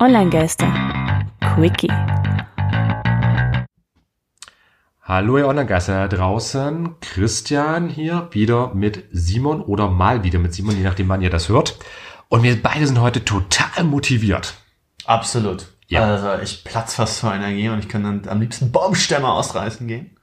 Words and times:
Online-Geister. 0.00 0.72
Quickie. 1.40 1.90
Hallo 5.02 5.38
ihr 5.38 5.48
Online-Geister 5.48 6.06
da 6.06 6.16
draußen. 6.16 7.00
Christian 7.00 7.88
hier 7.88 8.28
wieder 8.30 8.74
mit 8.74 9.06
Simon 9.10 9.60
oder 9.60 9.88
mal 9.88 10.22
wieder 10.22 10.38
mit 10.38 10.54
Simon, 10.54 10.76
je 10.76 10.84
nachdem 10.84 11.08
wann 11.08 11.20
ihr 11.20 11.30
das 11.30 11.48
hört. 11.48 11.80
Und 12.28 12.44
wir 12.44 12.62
beide 12.62 12.86
sind 12.86 13.00
heute 13.00 13.24
total 13.24 13.82
motiviert. 13.82 14.54
Absolut. 15.04 15.66
Ja. 15.88 16.04
Also 16.04 16.44
ich 16.44 16.62
platz 16.62 16.94
fast 16.94 17.18
vor 17.18 17.34
Energie 17.34 17.68
und 17.68 17.80
ich 17.80 17.88
kann 17.88 18.04
dann 18.04 18.22
am 18.28 18.40
liebsten 18.40 18.70
Baumstämme 18.70 19.28
ausreißen 19.28 19.88
gehen. 19.88 20.16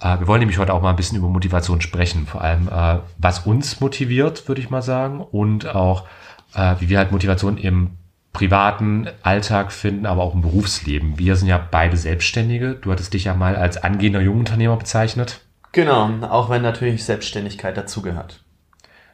Äh, 0.00 0.18
wir 0.20 0.28
wollen 0.28 0.40
nämlich 0.40 0.56
heute 0.56 0.72
auch 0.72 0.80
mal 0.80 0.90
ein 0.90 0.96
bisschen 0.96 1.18
über 1.18 1.28
Motivation 1.28 1.82
sprechen. 1.82 2.26
Vor 2.26 2.40
allem, 2.40 2.68
äh, 2.68 3.00
was 3.18 3.40
uns 3.40 3.80
motiviert, 3.80 4.48
würde 4.48 4.62
ich 4.62 4.70
mal 4.70 4.80
sagen. 4.80 5.20
Und 5.20 5.66
auch, 5.74 6.06
äh, 6.54 6.76
wie 6.78 6.88
wir 6.88 6.96
halt 6.96 7.12
Motivation 7.12 7.58
im 7.58 7.98
privaten 8.36 9.08
Alltag 9.22 9.72
finden, 9.72 10.04
aber 10.04 10.22
auch 10.22 10.34
im 10.34 10.42
Berufsleben. 10.42 11.18
Wir 11.18 11.36
sind 11.36 11.48
ja 11.48 11.56
beide 11.56 11.96
Selbstständige. 11.96 12.74
Du 12.74 12.92
hattest 12.92 13.14
dich 13.14 13.24
ja 13.24 13.32
mal 13.32 13.56
als 13.56 13.78
angehender 13.78 14.20
Jungunternehmer 14.20 14.76
bezeichnet. 14.76 15.40
Genau, 15.72 16.10
auch 16.20 16.50
wenn 16.50 16.60
natürlich 16.60 17.02
Selbstständigkeit 17.02 17.78
dazugehört. 17.78 18.44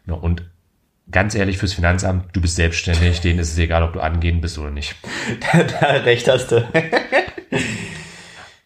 Ja, 0.06 0.14
und 0.14 0.42
ganz 1.08 1.36
ehrlich, 1.36 1.58
fürs 1.58 1.72
Finanzamt, 1.72 2.34
du 2.34 2.40
bist 2.40 2.56
selbstständig, 2.56 3.20
denen 3.20 3.38
ist 3.38 3.52
es 3.52 3.58
egal, 3.58 3.84
ob 3.84 3.92
du 3.92 4.00
angehend 4.00 4.42
bist 4.42 4.58
oder 4.58 4.72
nicht. 4.72 4.96
da 5.52 5.86
recht 5.86 6.26
hast 6.26 6.50
du. 6.50 6.66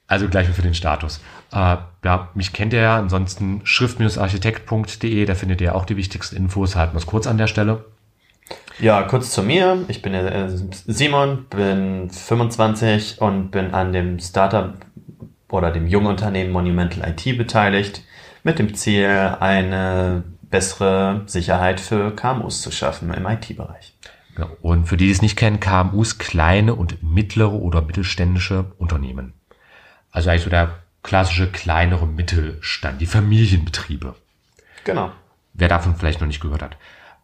Also 0.07 0.29
gleich 0.29 0.49
mal 0.49 0.55
für 0.55 0.63
den 0.63 0.73
Status. 0.73 1.21
Äh, 1.53 1.77
ja, 2.03 2.31
mich 2.33 2.55
kennt 2.55 2.73
ihr 2.73 2.81
ja, 2.81 2.97
ansonsten 2.97 3.61
schrift-architekt.de, 3.65 5.27
da 5.27 5.35
findet 5.35 5.61
ihr 5.61 5.75
auch 5.75 5.85
die 5.85 5.99
wichtigsten 5.99 6.37
Infos, 6.37 6.77
halten 6.77 6.95
wir 6.95 6.99
es 6.99 7.07
kurz 7.07 7.27
an 7.27 7.37
der 7.37 7.47
Stelle. 7.47 7.85
Ja, 8.79 9.03
kurz 9.03 9.31
zu 9.31 9.43
mir. 9.43 9.85
Ich 9.89 10.03
bin 10.03 10.13
äh, 10.15 10.49
Simon, 10.87 11.47
bin 11.47 12.11
25 12.11 13.21
und 13.21 13.51
bin 13.51 13.73
an 13.73 13.93
dem 13.93 14.19
Startup 14.19 14.75
oder 15.49 15.71
dem 15.71 15.87
jungen 15.87 16.09
Unternehmen 16.09 16.53
Monumental 16.53 17.09
IT 17.09 17.39
beteiligt, 17.39 18.03
mit 18.43 18.59
dem 18.59 18.75
Ziel, 18.75 19.09
eine 19.41 20.25
bessere 20.43 21.23
Sicherheit 21.27 21.81
für 21.81 22.15
KMUs 22.15 22.61
zu 22.61 22.71
schaffen 22.71 23.13
im 23.13 23.27
IT-Bereich. 23.27 23.95
Ja, 24.39 24.49
und 24.61 24.87
für 24.87 24.97
die, 24.97 25.07
die 25.07 25.13
es 25.13 25.23
nicht 25.23 25.37
kennen, 25.37 25.61
KMUs 25.61 26.19
kleine 26.19 26.75
und 26.75 27.03
mittlere 27.03 27.55
oder 27.55 27.81
mittelständische 27.81 28.67
Unternehmen. 28.79 29.33
Also 30.11 30.31
eigentlich 30.31 30.43
so 30.43 30.51
der 30.51 30.81
klassische 31.03 31.51
kleinere 31.51 32.07
Mittelstand, 32.07 33.01
die 33.01 33.07
Familienbetriebe. 33.07 34.15
Genau. 34.85 35.11
Wer 35.55 35.69
davon 35.69 35.97
vielleicht 35.97 36.21
noch 36.21 36.27
nicht 36.27 36.41
gehört 36.41 36.63
hat. 36.63 36.77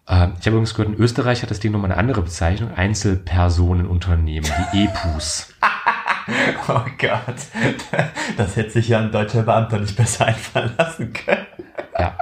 Ähm, 0.08 0.34
ich 0.38 0.46
habe 0.46 0.56
übrigens 0.56 0.74
gehört, 0.74 0.94
in 0.94 1.00
Österreich 1.00 1.42
hat 1.42 1.50
das 1.50 1.60
Ding 1.60 1.72
nochmal 1.72 1.90
eine 1.90 2.00
andere 2.00 2.22
Bezeichnung. 2.22 2.72
Einzelpersonenunternehmen, 2.74 4.50
die 4.72 4.84
EPUs. 4.84 5.52
Oh 6.68 6.80
Gott. 6.98 7.36
Das 8.36 8.56
hätte 8.56 8.70
sich 8.70 8.88
ja 8.88 9.00
ein 9.00 9.10
deutscher 9.10 9.42
Beamter 9.42 9.78
nicht 9.78 9.96
besser 9.96 10.26
einfallen 10.26 10.72
lassen 10.78 11.12
können. 11.12 11.46
Ja. 11.98 12.16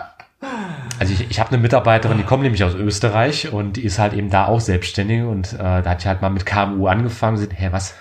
Also 0.98 1.12
ich, 1.12 1.30
ich 1.30 1.40
habe 1.40 1.50
eine 1.50 1.58
Mitarbeiterin, 1.58 2.18
die 2.18 2.24
kommt 2.24 2.42
nämlich 2.42 2.64
aus 2.64 2.74
Österreich 2.74 3.52
und 3.52 3.74
die 3.74 3.84
ist 3.84 3.98
halt 3.98 4.12
eben 4.12 4.30
da 4.30 4.46
auch 4.46 4.60
selbstständig 4.60 5.22
und 5.22 5.54
äh, 5.54 5.82
da 5.82 5.84
hat 5.84 6.00
ich 6.00 6.06
halt 6.06 6.22
mal 6.22 6.30
mit 6.30 6.46
KMU 6.46 6.86
angefangen 6.86 7.36
und 7.36 7.42
gesagt, 7.42 7.60
hä, 7.60 7.68
was? 7.72 7.94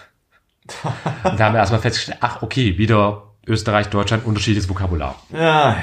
Und 1.23 1.39
da 1.39 1.45
haben 1.45 1.53
wir 1.53 1.59
erstmal 1.59 1.81
festgestellt, 1.81 2.19
ach 2.21 2.41
okay, 2.41 2.77
wieder 2.77 3.23
Österreich, 3.47 3.88
Deutschland, 3.88 4.25
unterschiedliches 4.25 4.69
Vokabular. 4.69 5.16
Ja, 5.31 5.77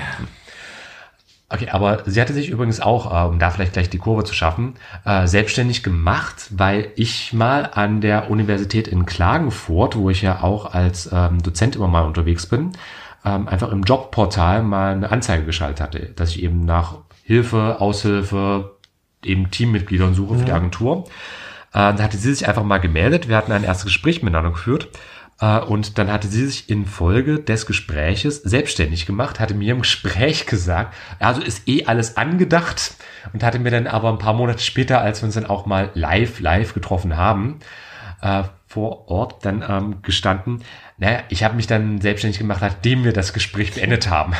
Okay, 1.49 1.69
aber 1.71 2.03
sie 2.07 2.21
hatte 2.21 2.33
sich 2.33 2.49
übrigens 2.49 2.81
auch, 2.81 3.07
äh, 3.13 3.29
um 3.29 3.39
da 3.39 3.51
vielleicht 3.51 3.75
gleich 3.75 3.89
die 3.89 3.99
Kurve 3.99 4.25
zu 4.25 4.35
schaffen, 4.35 4.75
äh, 5.05 5.29
selbstständig 5.29 5.85
gemacht, 5.85 6.49
weil 6.51 6.89
ich 6.97 7.33
mal 7.33 7.71
an 7.73 8.01
der 8.01 8.31
Universität 8.31 8.89
in 8.89 9.07
Klagenfurt, 9.07 9.97
wo 9.97 10.11
ich 10.11 10.23
ja 10.23 10.43
auch 10.43 10.75
als 10.75 11.09
ähm, 11.13 11.41
Dozent 11.41 11.77
immer 11.77 11.87
mal 11.87 12.05
unterwegs 12.05 12.47
bin, 12.47 12.73
ähm, 13.25 13.47
einfach 13.47 13.71
im 13.71 13.85
Jobportal 13.85 14.65
mal 14.65 14.93
eine 14.93 15.13
Anzeige 15.13 15.45
geschaltet 15.45 15.81
hatte, 15.81 16.01
dass 16.17 16.31
ich 16.31 16.43
eben 16.43 16.65
nach 16.65 16.97
Hilfe, 17.23 17.81
Aushilfe, 17.81 18.77
eben 19.25 19.51
Teammitgliedern 19.51 20.15
suche 20.15 20.39
für 20.39 20.45
die 20.45 20.53
Agentur. 20.53 21.05
Äh, 21.73 21.95
da 21.95 21.99
hatte 21.99 22.17
sie 22.17 22.35
sich 22.35 22.49
einfach 22.49 22.65
mal 22.65 22.79
gemeldet. 22.79 23.29
Wir 23.29 23.37
hatten 23.37 23.53
ein 23.53 23.65
erstes 23.65 23.87
Gespräch 23.87 24.23
miteinander 24.23 24.51
geführt. 24.51 24.89
Äh, 25.41 25.61
und 25.61 25.99
dann 25.99 26.11
hatte 26.11 26.29
sie 26.29 26.47
sich 26.47 26.71
in 26.71 26.87
Folge 26.87 27.41
des 27.41 27.67
Gespräches 27.67 28.43
selbstständig 28.43 29.07
gemacht, 29.07 29.41
hatte 29.41 29.55
mir 29.55 29.73
im 29.73 29.81
Gespräch 29.81 30.47
gesagt, 30.47 30.95
also 31.19 31.43
ist 31.43 31.69
eh 31.69 31.85
alles 31.87 32.17
angedacht 32.17 32.95
und 33.33 33.43
hatte 33.43 33.59
mir 33.59 33.71
dann 33.71 33.87
aber 33.87 34.09
ein 34.11 34.19
paar 34.19 34.35
Monate 34.35 34.63
später, 34.63 35.01
als 35.01 35.23
wir 35.23 35.27
uns 35.27 35.35
dann 35.35 35.47
auch 35.47 35.67
mal 35.67 35.91
live, 35.95 36.41
live 36.41 36.75
getroffen 36.75 37.17
haben, 37.17 37.61
äh, 38.23 38.45
vor 38.67 39.09
Ort 39.09 39.45
dann 39.45 39.65
ähm, 39.67 40.03
gestanden, 40.03 40.63
naja, 40.99 41.21
ich 41.29 41.45
habe 41.45 41.57
mich 41.57 41.67
dann 41.67 42.01
selbstständig 42.01 42.39
gemacht, 42.39 42.61
nachdem 42.63 43.05
wir 43.05 43.13
das 43.13 43.33
Gespräch 43.33 43.75
beendet 43.75 44.11
haben. 44.11 44.35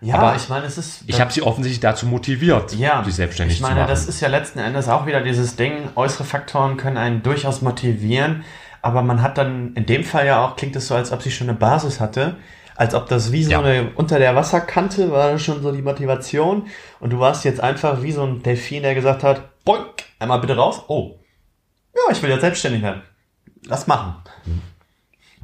ja 0.00 0.16
Aber 0.16 0.36
ich 0.36 0.48
meine, 0.48 0.66
es 0.66 0.76
ist. 0.78 1.02
Ich 1.06 1.20
habe 1.20 1.32
sie 1.32 1.42
offensichtlich 1.42 1.80
dazu 1.80 2.06
motiviert, 2.06 2.74
ja, 2.74 3.02
sich 3.04 3.14
selbstständig 3.14 3.56
ich 3.56 3.62
meine, 3.62 3.74
zu 3.74 3.80
machen. 3.80 3.90
das 3.90 4.06
ist 4.06 4.20
ja 4.20 4.28
letzten 4.28 4.58
Endes 4.58 4.88
auch 4.88 5.06
wieder 5.06 5.22
dieses 5.22 5.56
Ding, 5.56 5.90
äußere 5.94 6.24
Faktoren 6.24 6.76
können 6.76 6.96
einen 6.96 7.22
durchaus 7.22 7.62
motivieren, 7.62 8.44
aber 8.86 9.02
man 9.02 9.20
hat 9.20 9.36
dann 9.36 9.74
in 9.74 9.84
dem 9.84 10.04
Fall 10.04 10.26
ja 10.26 10.44
auch, 10.44 10.54
klingt 10.54 10.76
es 10.76 10.86
so, 10.86 10.94
als 10.94 11.10
ob 11.10 11.20
sie 11.22 11.32
schon 11.32 11.48
eine 11.48 11.58
Basis 11.58 11.98
hatte, 11.98 12.36
als 12.76 12.94
ob 12.94 13.08
das 13.08 13.32
wie 13.32 13.42
so 13.42 13.50
Ja. 13.50 13.60
eine, 13.60 13.90
unter 13.96 14.20
der 14.20 14.36
Wasserkante 14.36 15.10
war 15.10 15.36
schon 15.40 15.60
so 15.60 15.72
die 15.72 15.82
Motivation 15.82 16.66
und 17.00 17.10
du 17.10 17.18
warst 17.18 17.44
jetzt 17.44 17.60
einfach 17.60 18.02
wie 18.02 18.12
so 18.12 18.22
ein 18.22 18.44
Delfin, 18.44 18.84
der 18.84 18.94
gesagt 18.94 19.24
hat, 19.24 19.42
boink, 19.64 20.04
einmal 20.20 20.38
bitte 20.40 20.56
raus, 20.56 20.82
oh, 20.86 21.18
ja, 21.96 22.12
ich 22.12 22.22
will 22.22 22.30
jetzt 22.30 22.42
selbstständig 22.42 22.82
werden. 22.82 23.02
Lass 23.64 23.88
machen. 23.88 24.14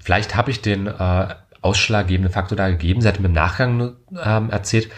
Vielleicht 0.00 0.36
habe 0.36 0.52
ich 0.52 0.62
den 0.62 0.86
äh, 0.86 1.28
ausschlaggebenden 1.62 2.32
Faktor 2.32 2.56
da 2.56 2.68
gegeben. 2.68 3.00
Sie 3.00 3.08
hat 3.08 3.18
mir 3.18 3.26
im 3.26 3.32
Nachgang 3.32 3.96
ähm, 4.22 4.50
erzählt, 4.50 4.88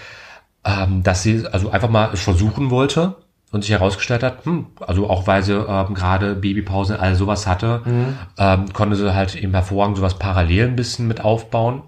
ähm, 0.65 1.03
dass 1.03 1.23
sie 1.23 1.47
also 1.51 1.71
einfach 1.71 1.89
mal 1.89 2.15
versuchen 2.17 2.71
wollte 2.71 3.17
und 3.55 3.63
sich 3.63 3.71
herausgestellt 3.71 4.25
hat, 4.25 4.45
hm, 4.45 4.67
also 4.81 5.09
auch 5.09 5.29
weil 5.29 5.45
sie 5.45 5.55
ähm, 5.55 5.95
gerade 5.95 6.35
Babypause, 6.35 6.99
all 6.99 7.15
sowas 7.15 7.47
hatte, 7.47 7.83
ähm, 8.37 8.73
konnte 8.73 8.97
sie 8.97 9.15
halt 9.15 9.37
eben 9.37 9.53
hervorragend 9.53 9.97
sowas 9.97 10.19
parallel 10.19 10.67
ein 10.67 10.77
bisschen 10.77 11.07
mit 11.07 11.21
aufbauen. 11.21 11.83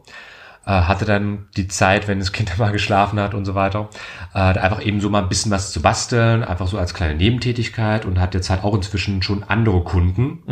Äh, 0.65 0.71
hatte 0.71 1.05
dann 1.05 1.47
die 1.56 1.66
Zeit, 1.66 2.06
wenn 2.06 2.21
das 2.21 2.32
Kind 2.32 2.56
mal 2.59 2.71
geschlafen 2.71 3.19
hat 3.19 3.34
und 3.34 3.44
so 3.44 3.56
weiter, 3.56 3.88
äh, 4.32 4.38
einfach 4.38 4.84
eben 4.84 5.00
so 5.00 5.10
mal 5.10 5.22
ein 5.22 5.28
bisschen 5.28 5.50
was 5.50 5.72
zu 5.72 5.82
basteln, 5.82 6.44
einfach 6.44 6.69
so 6.69 6.78
als 6.78 6.94
kleine 6.94 7.16
Nebentätigkeit 7.16 8.05
und 8.05 8.21
hat 8.21 8.34
jetzt 8.34 8.49
halt 8.49 8.62
auch 8.62 8.75
inzwischen 8.75 9.22
schon 9.22 9.43
andere 9.43 9.82
Kunden, 9.82 10.43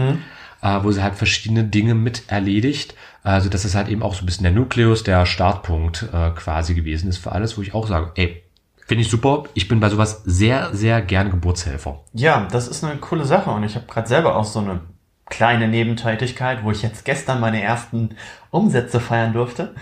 äh, 0.62 0.82
wo 0.82 0.90
sie 0.90 1.02
halt 1.02 1.14
verschiedene 1.14 1.62
Dinge 1.62 1.94
mit 1.94 2.24
erledigt. 2.26 2.94
Also 3.22 3.48
dass 3.48 3.64
es 3.64 3.74
halt 3.74 3.88
eben 3.88 4.02
auch 4.02 4.14
so 4.14 4.22
ein 4.22 4.26
bisschen 4.26 4.44
der 4.44 4.52
Nukleus, 4.52 5.04
der 5.04 5.26
Startpunkt 5.26 6.08
äh, 6.12 6.30
quasi 6.30 6.74
gewesen 6.74 7.08
ist 7.08 7.18
für 7.18 7.32
alles, 7.32 7.56
wo 7.56 7.62
ich 7.62 7.72
auch 7.72 7.86
sage, 7.86 8.12
ey, 8.16 8.43
finde 8.86 9.02
ich 9.02 9.10
super. 9.10 9.44
Ich 9.54 9.68
bin 9.68 9.80
bei 9.80 9.88
sowas 9.88 10.22
sehr, 10.24 10.74
sehr 10.74 11.02
gerne 11.02 11.30
Geburtshelfer. 11.30 12.00
Ja, 12.12 12.46
das 12.50 12.68
ist 12.68 12.84
eine 12.84 12.96
coole 12.96 13.24
Sache 13.24 13.50
und 13.50 13.64
ich 13.64 13.74
habe 13.74 13.86
gerade 13.86 14.08
selber 14.08 14.36
auch 14.36 14.44
so 14.44 14.60
eine 14.60 14.80
kleine 15.26 15.68
Nebentätigkeit, 15.68 16.64
wo 16.64 16.70
ich 16.70 16.82
jetzt 16.82 17.04
gestern 17.04 17.40
meine 17.40 17.62
ersten 17.62 18.10
Umsätze 18.50 19.00
feiern 19.00 19.32
durfte. 19.32 19.74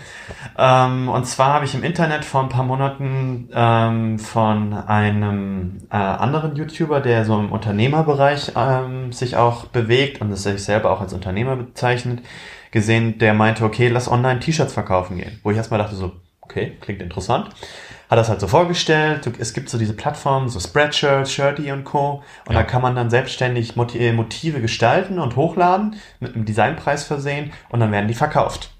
Ähm, 0.57 1.09
und 1.09 1.25
zwar 1.25 1.53
habe 1.53 1.65
ich 1.65 1.75
im 1.75 1.83
Internet 1.83 2.23
vor 2.23 2.41
ein 2.41 2.49
paar 2.49 2.63
Monaten 2.63 3.49
ähm, 3.53 4.19
von 4.19 4.73
einem 4.73 5.81
äh, 5.91 5.95
anderen 5.95 6.55
YouTuber, 6.55 7.01
der 7.01 7.25
so 7.25 7.37
im 7.37 7.51
Unternehmerbereich 7.51 8.53
ähm, 8.55 9.11
sich 9.11 9.35
auch 9.35 9.65
bewegt 9.65 10.21
und 10.21 10.31
es 10.31 10.43
sich 10.43 10.63
selber 10.63 10.91
auch 10.91 11.01
als 11.01 11.13
Unternehmer 11.13 11.57
bezeichnet, 11.57 12.21
gesehen, 12.71 13.19
der 13.19 13.33
meinte, 13.33 13.65
okay, 13.65 13.89
lass 13.89 14.09
online 14.09 14.39
T-Shirts 14.39 14.73
verkaufen 14.73 15.17
gehen. 15.17 15.39
Wo 15.43 15.51
ich 15.51 15.57
erstmal 15.57 15.79
dachte 15.79 15.95
so, 15.95 16.13
okay, 16.41 16.77
klingt 16.81 17.01
interessant. 17.01 17.49
Hat 18.09 18.19
das 18.19 18.29
halt 18.29 18.41
so 18.41 18.47
vorgestellt. 18.47 19.27
Es 19.39 19.53
gibt 19.53 19.69
so 19.69 19.77
diese 19.77 19.93
Plattformen, 19.93 20.49
so 20.49 20.59
Spreadshirt, 20.59 21.29
Shirty 21.29 21.71
und 21.71 21.83
Co. 21.83 22.21
Und 22.47 22.53
Ja. 22.53 22.61
da 22.61 22.63
kann 22.63 22.81
man 22.81 22.95
dann 22.95 23.09
selbstständig 23.09 23.75
äh, 23.95 24.13
Motive 24.13 24.61
gestalten 24.61 25.19
und 25.19 25.35
hochladen, 25.35 25.95
mit 26.19 26.35
einem 26.35 26.45
Designpreis 26.45 27.03
versehen 27.03 27.51
und 27.69 27.79
dann 27.79 27.91
werden 27.91 28.07
die 28.07 28.13
verkauft. 28.13 28.71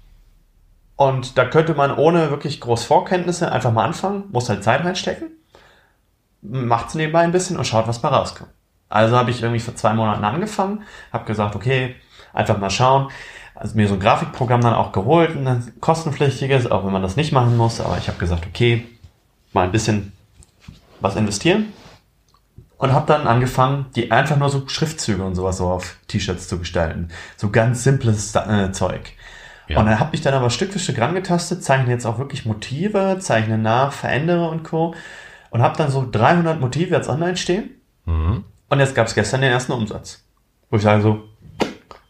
Und 0.96 1.36
da 1.38 1.44
könnte 1.46 1.74
man 1.74 1.96
ohne 1.96 2.30
wirklich 2.30 2.60
groß 2.60 2.84
Vorkenntnisse 2.84 3.50
einfach 3.50 3.72
mal 3.72 3.84
anfangen, 3.84 4.24
muss 4.30 4.48
halt 4.48 4.62
Zeit 4.62 4.84
reinstecken, 4.84 5.30
macht's 6.42 6.94
nebenbei 6.94 7.20
ein 7.20 7.32
bisschen 7.32 7.56
und 7.56 7.66
schaut, 7.66 7.88
was 7.88 8.00
bei 8.00 8.08
rauskommt. 8.08 8.50
Also 8.88 9.16
habe 9.16 9.30
ich 9.30 9.42
irgendwie 9.42 9.60
vor 9.60 9.74
zwei 9.74 9.92
Monaten 9.94 10.22
angefangen, 10.22 10.84
habe 11.12 11.24
gesagt, 11.24 11.56
okay, 11.56 11.96
einfach 12.32 12.58
mal 12.58 12.70
schauen. 12.70 13.08
Also 13.56 13.76
mir 13.76 13.88
so 13.88 13.94
ein 13.94 14.00
Grafikprogramm 14.00 14.60
dann 14.60 14.74
auch 14.74 14.92
geholt, 14.92 15.30
ein 15.36 15.72
kostenpflichtiges, 15.80 16.70
auch 16.70 16.84
wenn 16.84 16.92
man 16.92 17.02
das 17.02 17.16
nicht 17.16 17.32
machen 17.32 17.56
muss. 17.56 17.80
Aber 17.80 17.98
ich 17.98 18.08
habe 18.08 18.18
gesagt, 18.18 18.46
okay, 18.46 18.86
mal 19.54 19.64
ein 19.64 19.72
bisschen 19.72 20.12
was 21.00 21.16
investieren 21.16 21.72
und 22.76 22.92
habe 22.92 23.06
dann 23.06 23.26
angefangen, 23.26 23.86
die 23.96 24.10
einfach 24.10 24.36
nur 24.36 24.50
so 24.50 24.68
Schriftzüge 24.68 25.24
und 25.24 25.34
sowas 25.34 25.56
so 25.56 25.68
auf 25.68 25.96
T-Shirts 26.08 26.48
zu 26.48 26.58
gestalten. 26.58 27.08
So 27.36 27.50
ganz 27.50 27.84
simples 27.84 28.34
äh, 28.34 28.72
Zeug. 28.72 29.12
Ja. 29.68 29.80
Und 29.80 29.86
dann 29.86 29.98
habe 29.98 30.14
ich 30.14 30.20
dann 30.20 30.34
aber 30.34 30.50
Stück 30.50 30.72
für 30.72 30.78
Stück 30.78 31.00
rangetastet, 31.00 31.64
zeichne 31.64 31.90
jetzt 31.90 32.04
auch 32.04 32.18
wirklich 32.18 32.44
Motive, 32.44 33.16
zeichne 33.20 33.56
nach, 33.56 33.92
verändere 33.92 34.50
und 34.50 34.64
Co. 34.64 34.94
Und 35.50 35.62
habe 35.62 35.78
dann 35.78 35.90
so 35.90 36.06
300 36.10 36.60
Motive 36.60 36.94
jetzt 36.94 37.08
online 37.08 37.36
stehen. 37.36 37.70
Mhm. 38.04 38.44
Und 38.68 38.80
jetzt 38.80 38.94
gab 38.94 39.06
es 39.06 39.14
gestern 39.14 39.40
den 39.40 39.52
ersten 39.52 39.72
Umsatz. 39.72 40.24
Wo 40.68 40.76
ich 40.76 40.82
sage 40.82 41.00
so, 41.00 41.22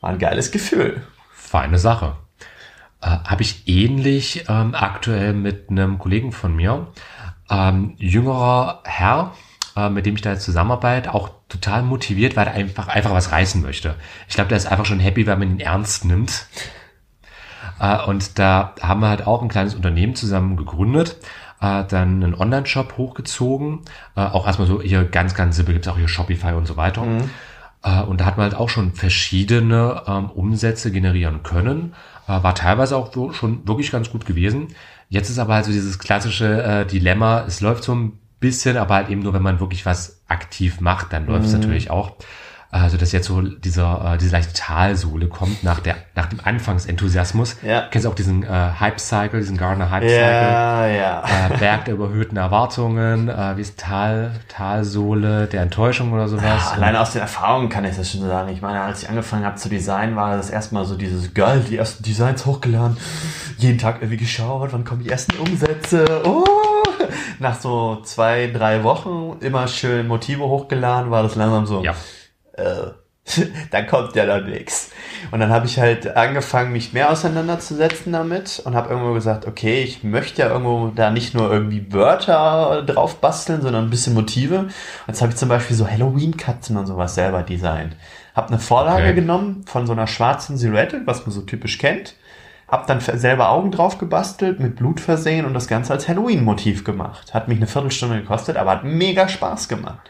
war 0.01 0.11
ein 0.11 0.19
geiles 0.19 0.51
Gefühl. 0.51 1.03
Feine 1.31 1.79
Sache. 1.79 2.17
Äh, 3.01 3.19
Habe 3.25 3.43
ich 3.43 3.69
ähnlich 3.69 4.47
ähm, 4.49 4.75
aktuell 4.75 5.35
mit 5.35 5.71
einem 5.71 5.99
Kollegen 5.99 6.33
von 6.33 6.57
mir, 6.57 6.89
ähm, 7.51 7.95
jüngerer 7.99 8.83
Herr, 8.85 9.33
äh, 9.77 9.89
mit 9.91 10.07
dem 10.07 10.15
ich 10.15 10.23
da 10.23 10.33
jetzt 10.33 10.45
zusammenarbeite, 10.45 11.15
auch 11.15 11.31
total 11.49 11.83
motiviert, 11.83 12.37
weil 12.37 12.47
er 12.47 12.55
einfach, 12.55 12.89
einfach 12.89 13.13
was 13.13 13.33
reißen 13.33 13.63
möchte. 13.63 13.97
Ich 14.29 14.35
glaube, 14.35 14.49
der 14.49 14.59
ist 14.59 14.67
einfach 14.67 14.87
schon 14.87 15.01
happy, 15.01 15.27
wenn 15.27 15.39
man 15.39 15.51
ihn 15.51 15.61
ernst 15.61 16.05
nimmt. 16.05 16.47
Äh, 17.81 18.03
und 18.05 18.39
da 18.39 18.75
haben 18.81 19.01
wir 19.01 19.09
halt 19.09 19.27
auch 19.27 19.43
ein 19.43 19.49
kleines 19.49 19.75
Unternehmen 19.75 20.15
zusammen 20.15 20.57
gegründet, 20.57 21.17
äh, 21.61 21.85
dann 21.85 22.23
einen 22.23 22.35
Online-Shop 22.35 22.97
hochgezogen, 22.97 23.81
äh, 24.17 24.21
auch 24.21 24.47
erstmal 24.47 24.69
so 24.69 24.81
hier 24.81 25.05
ganz, 25.05 25.35
ganz 25.35 25.57
simpel, 25.57 25.75
gibt 25.75 25.87
es 25.87 25.93
auch 25.93 25.99
hier 25.99 26.09
Shopify 26.09 26.53
und 26.53 26.67
so 26.67 26.77
weiter. 26.77 27.03
Äh, 27.85 28.03
und 28.03 28.21
da 28.21 28.25
hat 28.25 28.37
man 28.37 28.45
halt 28.45 28.57
auch 28.57 28.69
schon 28.69 28.93
verschiedene 28.93 30.03
ähm, 30.07 30.31
Umsätze 30.31 30.91
generieren 30.91 31.43
können. 31.43 31.95
Äh, 32.27 32.43
war 32.43 32.55
teilweise 32.55 32.97
auch 32.97 33.13
schon 33.35 33.67
wirklich 33.69 33.91
ganz 33.91 34.11
gut 34.11 34.27
gewesen. 34.27 34.69
Jetzt 35.15 35.31
ist 35.31 35.39
aber 35.39 35.55
halt 35.55 35.65
so 35.65 35.71
dieses 35.71 36.01
klassische 36.01 36.61
äh, 36.65 36.85
Dilemma, 36.85 37.45
es 37.47 37.61
läuft 37.61 37.85
so 37.85 37.95
ein 37.95 38.19
bisschen, 38.41 38.77
aber 38.77 38.97
halt 38.97 39.11
eben 39.11 39.23
nur, 39.23 39.33
wenn 39.33 39.43
man 39.43 39.61
wirklich 39.61 39.87
was 39.87 40.25
aktiv 40.27 40.81
macht, 40.81 41.13
dann 41.13 41.27
läuft 41.27 41.47
es 41.47 41.53
natürlich 41.53 41.89
auch. 41.89 42.17
Also 42.75 42.97
dass 42.97 43.13
jetzt 43.13 43.29
so 43.29 43.41
dieser, 43.41 44.15
äh, 44.15 44.19
diese 44.19 44.33
leichte 44.33 44.53
Talsohle 44.53 45.29
kommt 45.29 45.63
nach, 45.63 45.79
der, 45.79 45.95
nach 46.17 46.27
dem 46.27 46.41
Anfangsenthusiasmus. 46.43 47.59
Ja. 47.63 47.87
Kennst 47.89 48.05
du 48.05 48.11
auch 48.11 48.17
diesen 48.17 48.43
äh, 48.43 48.49
Hype-Cycle, 48.49 49.39
diesen 49.39 49.57
Gardener 49.57 49.93
Hype-Cycle? 49.93 50.21
Ja, 50.21 50.87
ja. 50.89 51.23
Äh, 51.23 51.57
Berg 51.57 51.85
der 51.85 51.95
überhöhten 51.95 52.37
Erwartungen, 52.37 53.29
äh, 53.29 53.57
wie 53.57 53.61
ist 53.61 53.79
Tal, 53.79 54.33
Talsohle 54.49 55.47
der 55.47 55.63
Enttäuschung 55.63 56.13
oder 56.13 56.27
sowas. 56.27 56.45
Ja, 56.45 56.73
alleine 56.73 57.01
aus 57.01 57.13
den 57.13 57.21
Erfahrungen 57.21 57.69
kann 57.69 57.85
ich 57.85 57.95
das 57.97 58.11
schon 58.11 58.23
sagen. 58.23 58.49
Ich 58.49 58.61
meine, 58.61 58.81
als 58.81 59.05
ich 59.05 59.09
angefangen 59.09 59.45
habe 59.45 59.55
zu 59.55 59.69
designen, 59.69 60.17
war 60.17 60.37
das 60.37 60.51
erstmal 60.51 60.85
so 60.85 60.97
dieses 60.97 61.33
geil, 61.33 61.65
die 61.71 61.77
ersten 61.77 62.03
Designs 62.03 62.45
hochgeladen, 62.45 62.97
jeden 63.57 63.79
Tag 63.79 63.99
irgendwie 64.01 64.17
geschaut, 64.17 64.73
wann 64.73 64.85
kommen 64.85 65.05
die 65.05 65.11
ersten 65.11 65.39
Umsätze. 65.39 66.23
Oh! 66.25 66.45
Nach 67.39 67.55
so 67.55 68.01
zwei, 68.03 68.49
drei 68.49 68.83
Wochen 68.83 69.37
immer 69.39 69.69
schön 69.69 70.09
Motive 70.09 70.43
hochgeladen, 70.43 71.13
war 71.13 71.23
das 71.23 71.37
langsam 71.37 71.67
so. 71.67 71.85
Ja. 71.85 71.95
Äh, 72.57 72.91
dann 73.71 73.87
kommt 73.87 74.15
ja 74.17 74.27
dann 74.27 74.45
nichts. 74.51 74.91
Und 75.31 75.41
dann 75.41 75.51
habe 75.51 75.67
ich 75.67 75.79
halt 75.79 76.15
angefangen, 76.15 76.73
mich 76.73 76.93
mehr 76.93 77.11
auseinanderzusetzen 77.11 78.13
damit 78.13 78.61
und 78.65 78.75
habe 78.75 78.91
irgendwo 78.91 79.15
gesagt, 79.15 79.47
okay, 79.47 79.83
ich 79.83 80.05
möchte 80.05 80.43
ja 80.43 80.49
irgendwo 80.51 80.89
da 80.89 81.11
nicht 81.11 81.35
nur 81.35 81.51
irgendwie 81.51 81.91
Wörter 81.93 82.83
drauf 82.83 83.21
basteln, 83.21 83.63
sondern 83.63 83.85
ein 83.85 83.91
bisschen 83.91 84.13
Motive. 84.13 84.59
Und 84.59 84.73
jetzt 85.09 85.23
habe 85.23 85.33
ich 85.33 85.39
zum 85.39 85.49
Beispiel 85.49 85.75
so 85.75 85.89
Halloween-Katzen 85.89 86.77
und 86.77 86.87
sowas 86.87 87.15
selber 87.15 87.43
designt. 87.43 87.97
Habe 88.35 88.49
eine 88.49 88.59
Vorlage 88.59 89.05
Okay. 89.05 89.15
genommen 89.15 89.65
von 89.67 89.87
so 89.87 89.93
einer 89.93 90.07
schwarzen 90.07 90.59
Silhouette, 90.59 91.03
was 91.07 91.25
man 91.25 91.33
so 91.33 91.41
typisch 91.43 91.79
kennt. 91.79 92.15
Hab 92.69 92.87
dann 92.87 93.01
selber 93.01 93.51
Augen 93.51 93.71
drauf 93.71 93.99
gebastelt, 93.99 94.59
mit 94.61 94.77
Blut 94.77 95.01
versehen 95.01 95.47
und 95.47 95.55
das 95.55 95.69
Ganze 95.69 95.93
als 95.93 96.09
Halloween-Motiv 96.09 96.85
gemacht. 96.85 97.33
Hat 97.33 97.49
mich 97.49 97.59
eine 97.59 97.67
Viertelstunde 97.67 98.21
gekostet, 98.21 98.57
aber 98.57 98.73
hat 98.73 98.85
mega 98.85 99.29
Spaß 99.29 99.69
gemacht. 99.69 100.01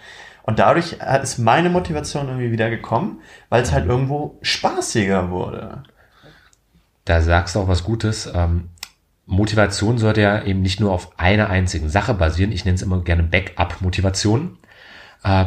Und 0.47 0.59
dadurch 0.59 0.97
ist 1.23 1.39
meine 1.39 1.71
Motivation 1.71 2.29
irgendwie 2.29 2.53
wieder 2.53 2.69
gekommen, 2.69 3.21
weil 3.49 3.63
es 3.63 3.73
halt 3.73 3.87
irgendwo 3.87 4.39
spaßiger 4.43 5.31
wurde. 5.31 5.83
Da 7.07 7.23
sagst 7.23 7.55
du 7.55 7.61
auch 7.61 7.69
was 7.69 7.83
Gutes. 7.83 8.31
Ähm, 8.33 8.69
Motivation 9.27 9.97
sollte 9.97 10.21
ja 10.21 10.43
eben 10.43 10.61
nicht 10.61 10.81
nur 10.81 10.93
auf 10.93 11.19
einer 11.19 11.49
einzigen 11.49 11.89
Sache 11.89 12.13
basieren. 12.13 12.53
Ich 12.53 12.67
nenne 12.67 12.75
es 12.75 12.83
immer 12.83 13.01
gerne 13.03 13.23
Backup-Motivation. 13.23 14.59
Äh, 15.23 15.47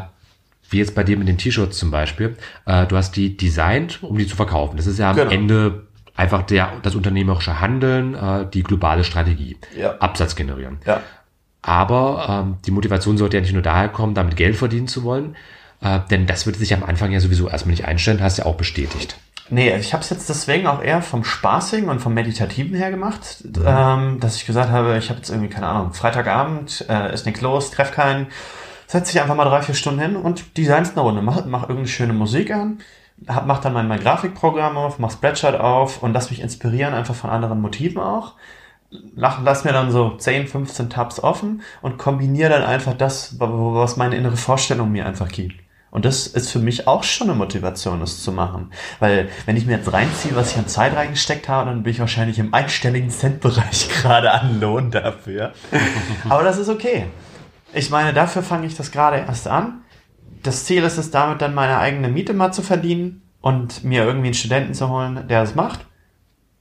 wie 0.70 0.80
jetzt 0.80 0.96
bei 0.96 1.04
dir 1.04 1.16
mit 1.16 1.28
den 1.28 1.38
T-Shirts 1.38 1.78
zum 1.78 1.92
Beispiel. 1.92 2.36
Äh, 2.66 2.88
du 2.88 2.98
hast 2.98 3.16
die 3.16 3.38
designt, 3.38 4.02
um 4.02 4.18
die 4.18 4.26
zu 4.28 4.36
verkaufen. 4.36 4.78
Das 4.78 4.88
ist 4.88 4.98
ja 4.98 5.12
am 5.12 5.16
Genau. 5.16 5.32
Ende 5.32 5.88
einfach 6.16 6.42
der, 6.42 6.72
das 6.82 6.96
unternehmerische 6.96 7.62
Handeln, 7.62 8.16
äh, 8.16 8.48
die 8.52 8.64
globale 8.64 9.04
Strategie. 9.04 9.58
Ja. 9.78 9.96
Absatz 10.00 10.36
generieren. 10.36 10.80
Ja. 10.86 11.02
Aber 11.68 12.28
ähm, 12.30 12.58
die 12.66 12.72
Motivation 12.72 13.18
sollte 13.18 13.36
ja 13.36 13.42
nicht 13.42 13.52
nur 13.52 13.62
daher 13.62 13.90
kommen, 13.90 14.14
damit 14.14 14.38
Geld 14.38 14.56
verdienen 14.56 14.88
zu 14.88 15.04
wollen. 15.04 15.36
Äh, 15.82 16.00
denn 16.10 16.26
das 16.26 16.46
würde 16.46 16.58
sich 16.58 16.74
am 16.74 16.82
Anfang 16.82 17.12
ja 17.12 17.20
sowieso 17.20 17.50
erstmal 17.50 17.72
nicht 17.72 17.84
einstellen, 17.84 18.22
hast 18.22 18.38
ja 18.38 18.46
auch 18.46 18.56
bestätigt. 18.56 19.18
Nee, 19.50 19.76
ich 19.76 19.92
habe 19.92 20.02
es 20.02 20.10
jetzt 20.10 20.30
deswegen 20.30 20.66
auch 20.66 20.82
eher 20.82 21.02
vom 21.02 21.26
Spaßigen 21.26 21.90
und 21.90 22.00
vom 22.00 22.14
Meditativen 22.14 22.74
her 22.74 22.90
gemacht, 22.90 23.44
ähm, 23.66 24.18
dass 24.22 24.38
ich 24.38 24.46
gesagt 24.46 24.72
habe, 24.72 24.98
ich 24.98 25.10
habe 25.10 25.20
jetzt 25.20 25.30
irgendwie, 25.30 25.50
keine 25.50 25.68
Ahnung, 25.68 25.94
Freitagabend, 25.94 26.86
äh, 26.88 27.14
ist 27.14 27.26
nichts 27.26 27.42
los, 27.42 27.72
treff 27.72 27.92
keinen, 27.92 28.28
setz 28.88 29.12
dich 29.12 29.22
einfach 29.22 29.36
mal 29.36 29.46
drei, 29.46 29.62
vier 29.62 29.76
Stunden 29.76 30.00
hin 30.00 30.16
und 30.16 30.58
designst 30.58 30.94
eine 30.94 31.02
Runde, 31.02 31.22
mach, 31.22 31.46
mach 31.46 31.64
irgendeine 31.64 31.88
schöne 31.88 32.14
Musik 32.14 32.52
an, 32.52 32.80
hab, 33.28 33.46
mach 33.46 33.60
dann 33.60 33.74
mein, 33.74 33.90
mein 33.90 34.00
Grafikprogramm 34.00 34.78
auf, 34.78 35.00
mach 35.00 35.12
Spreadshirt 35.12 35.60
auf 35.60 36.02
und 36.02 36.14
lass 36.14 36.30
mich 36.30 36.42
inspirieren, 36.42 36.94
einfach 36.94 37.16
von 37.16 37.30
anderen 37.30 37.60
Motiven 37.60 38.02
auch. 38.02 38.36
Lass 39.16 39.64
mir 39.66 39.74
dann 39.74 39.92
so 39.92 40.12
10, 40.16 40.48
15 40.48 40.90
Tabs 40.90 41.20
offen 41.22 41.62
und 41.82 41.98
kombiniere 41.98 42.50
dann 42.50 42.64
einfach 42.64 42.94
das, 42.94 43.40
wa- 43.40 43.50
was 43.50 43.98
meine 43.98 44.16
innere 44.16 44.38
Vorstellung 44.38 44.92
mir 44.92 45.06
einfach 45.06 45.28
gibt. 45.28 45.56
Und 45.90 46.06
das 46.06 46.28
ist 46.28 46.52
für 46.52 46.60
mich 46.60 46.88
auch 46.88 47.04
schon 47.04 47.30
eine 47.30 47.38
Motivation, 47.38 48.00
das 48.02 48.22
zu 48.22 48.32
machen. 48.32 48.72
Weil, 49.00 49.30
wenn 49.46 49.58
ich 49.58 49.66
mir 49.66 49.78
jetzt 49.78 49.92
reinziehe, 49.92 50.36
was 50.36 50.52
ich 50.52 50.58
an 50.58 50.68
Zeit 50.68 50.96
reingesteckt 50.96 51.50
habe, 51.50 51.70
dann 51.70 51.84
bin 51.84 51.92
ich 51.92 52.00
wahrscheinlich 52.00 52.40
im 52.40 52.54
einstelligen 52.54 53.10
Centbereich 53.10 53.90
gerade 54.02 54.32
an 54.32 54.60
Lohn 54.60 54.92
dafür. 54.92 55.54
Aber 56.30 56.44
das 56.44 56.58
ist 56.58 56.70
okay. 56.70 57.08
Ich 57.74 57.90
meine, 57.90 58.14
dafür 58.14 58.44
fange 58.44 58.68
ich 58.68 58.76
das 58.76 58.92
gerade 58.92 59.18
erst 59.18 59.48
an. 59.48 59.82
Das 60.44 60.66
Ziel 60.66 60.84
ist 60.84 60.98
es, 60.98 61.10
damit 61.12 61.42
dann 61.42 61.56
meine 61.56 61.78
eigene 61.80 62.10
Miete 62.10 62.34
mal 62.34 62.52
zu 62.52 62.62
verdienen 62.62 63.22
und 63.42 63.84
mir 63.84 64.04
irgendwie 64.04 64.28
einen 64.28 64.34
Studenten 64.34 64.74
zu 64.74 64.90
holen, 64.90 65.28
der 65.28 65.42
das 65.42 65.56
macht. 65.56 65.87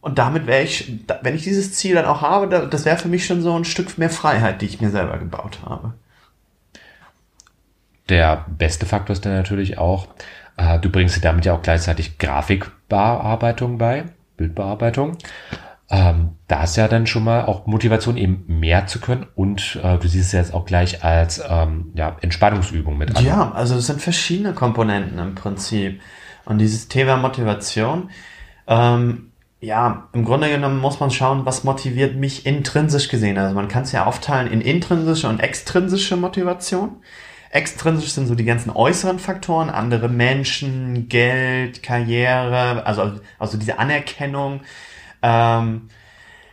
Und 0.06 0.18
damit 0.20 0.46
wäre 0.46 0.62
ich, 0.62 1.00
wenn 1.22 1.34
ich 1.34 1.42
dieses 1.42 1.72
Ziel 1.72 1.96
dann 1.96 2.04
auch 2.04 2.22
habe, 2.22 2.46
da- 2.46 2.66
das 2.66 2.84
wäre 2.84 2.96
für 2.96 3.08
mich 3.08 3.26
schon 3.26 3.42
so 3.42 3.58
ein 3.58 3.64
Stück 3.64 3.98
mehr 3.98 4.08
Freiheit, 4.08 4.62
die 4.62 4.66
ich 4.66 4.80
mir 4.80 4.90
selber 4.90 5.18
gebaut 5.18 5.58
habe. 5.66 5.94
Der 8.08 8.44
beste 8.48 8.86
Faktor 8.86 9.14
ist 9.14 9.26
dann 9.26 9.34
natürlich 9.34 9.78
auch, 9.78 10.06
äh, 10.58 10.78
du 10.78 10.90
bringst 10.90 11.16
dir 11.16 11.22
damit 11.22 11.44
ja 11.44 11.54
auch 11.54 11.62
gleichzeitig 11.62 12.18
Grafikbearbeitung 12.18 13.78
bei, 13.78 14.04
Bildbearbeitung. 14.36 15.18
Ähm, 15.90 16.36
da 16.46 16.62
ist 16.62 16.76
ja 16.76 16.86
dann 16.86 17.08
schon 17.08 17.24
mal 17.24 17.44
auch 17.44 17.66
Motivation, 17.66 18.16
eben 18.16 18.44
mehr 18.46 18.86
zu 18.86 19.00
können 19.00 19.26
und 19.34 19.80
äh, 19.82 19.98
du 19.98 20.06
siehst 20.06 20.26
es 20.26 20.32
jetzt 20.32 20.54
auch 20.54 20.66
gleich 20.66 21.02
als 21.02 21.42
ähm, 21.48 21.90
ja, 21.96 22.16
Entspannungsübung 22.20 22.96
mit 22.96 23.16
an. 23.16 23.24
Ja, 23.24 23.50
also 23.50 23.74
es 23.74 23.88
sind 23.88 24.00
verschiedene 24.00 24.52
Komponenten 24.52 25.18
im 25.18 25.34
Prinzip. 25.34 26.00
Und 26.44 26.58
dieses 26.58 26.86
Thema 26.86 27.16
Motivation, 27.16 28.10
ähm, 28.68 29.32
ja, 29.66 30.08
im 30.12 30.24
Grunde 30.24 30.48
genommen 30.48 30.78
muss 30.78 31.00
man 31.00 31.10
schauen, 31.10 31.44
was 31.44 31.64
motiviert 31.64 32.14
mich 32.14 32.46
intrinsisch 32.46 33.08
gesehen. 33.08 33.36
Also 33.36 33.52
man 33.52 33.66
kann 33.66 33.82
es 33.82 33.90
ja 33.90 34.06
aufteilen 34.06 34.50
in 34.50 34.60
intrinsische 34.60 35.28
und 35.28 35.40
extrinsische 35.40 36.16
Motivation. 36.16 37.02
Extrinsisch 37.50 38.12
sind 38.12 38.28
so 38.28 38.36
die 38.36 38.44
ganzen 38.44 38.70
äußeren 38.70 39.18
Faktoren, 39.18 39.68
andere 39.68 40.08
Menschen, 40.08 41.08
Geld, 41.08 41.82
Karriere, 41.82 42.86
also, 42.86 43.18
also 43.40 43.58
diese 43.58 43.80
Anerkennung. 43.80 44.60
Ähm, 45.22 45.88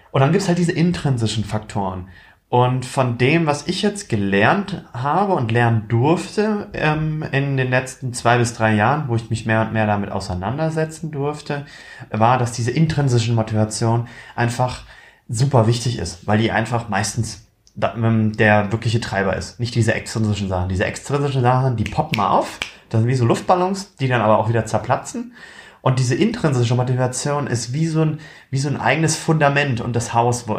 und 0.10 0.22
dann 0.22 0.32
gibt's 0.32 0.48
halt 0.48 0.58
diese 0.58 0.72
intrinsischen 0.72 1.44
Faktoren. 1.44 2.10
Und 2.54 2.86
von 2.86 3.18
dem, 3.18 3.48
was 3.48 3.68
ich 3.68 3.82
jetzt 3.82 4.10
gelernt 4.10 4.84
habe 4.94 5.34
und 5.34 5.52
lernen 5.52 5.88
durfte 5.88 6.68
ähm, 6.74 7.26
in 7.32 7.58
den 7.58 7.72
letzten 7.72 8.14
zwei 8.14 8.38
bis 8.38 8.54
drei 8.54 8.76
Jahren, 8.76 9.08
wo 9.08 9.16
ich 9.16 9.32
mich 9.32 9.48
mehr 9.48 9.62
und 9.62 9.74
mehr 9.74 9.88
damit 9.88 10.12
auseinandersetzen 10.12 11.10
durfte, 11.10 11.66
war, 12.12 12.38
dass 12.38 12.52
diese 12.52 12.70
intrinsische 12.70 13.34
Motivation 13.34 14.08
einfach 14.36 14.84
super 15.28 15.66
wichtig 15.66 15.98
ist, 15.98 16.28
weil 16.28 16.38
die 16.38 16.52
einfach 16.52 16.90
meistens 16.90 17.48
ähm, 17.82 18.34
der 18.34 18.72
wirkliche 18.72 19.02
Treiber 19.02 19.36
ist. 19.36 19.60
Nicht 19.60 19.74
diese 19.74 19.96
extrinsischen 19.96 20.48
Sachen. 20.48 20.70
Diese 20.70 20.86
extrinsischen 20.86 21.42
Sachen, 21.42 21.76
die 21.76 21.86
poppen 21.86 22.18
mal 22.18 22.30
auf. 22.30 22.60
Das 22.90 23.02
sind 23.02 23.10
wie 23.10 23.16
so 23.16 23.26
Luftballons, 23.26 23.96
die 23.96 24.08
dann 24.08 24.22
aber 24.22 24.38
auch 24.38 24.48
wieder 24.48 24.68
zerplatzen. 24.68 25.34
Und 25.82 25.98
diese 25.98 26.14
intrinsische 26.14 26.76
Motivation 26.76 27.48
ist 27.48 27.74
wie 27.74 27.88
so 27.88 28.04
ein, 28.04 28.20
wie 28.52 28.60
so 28.60 28.70
ein 28.70 28.80
eigenes 28.80 29.16
Fundament 29.16 29.82
und 29.82 29.96
das 29.96 30.14
Haus, 30.14 30.48
äh, 30.48 30.54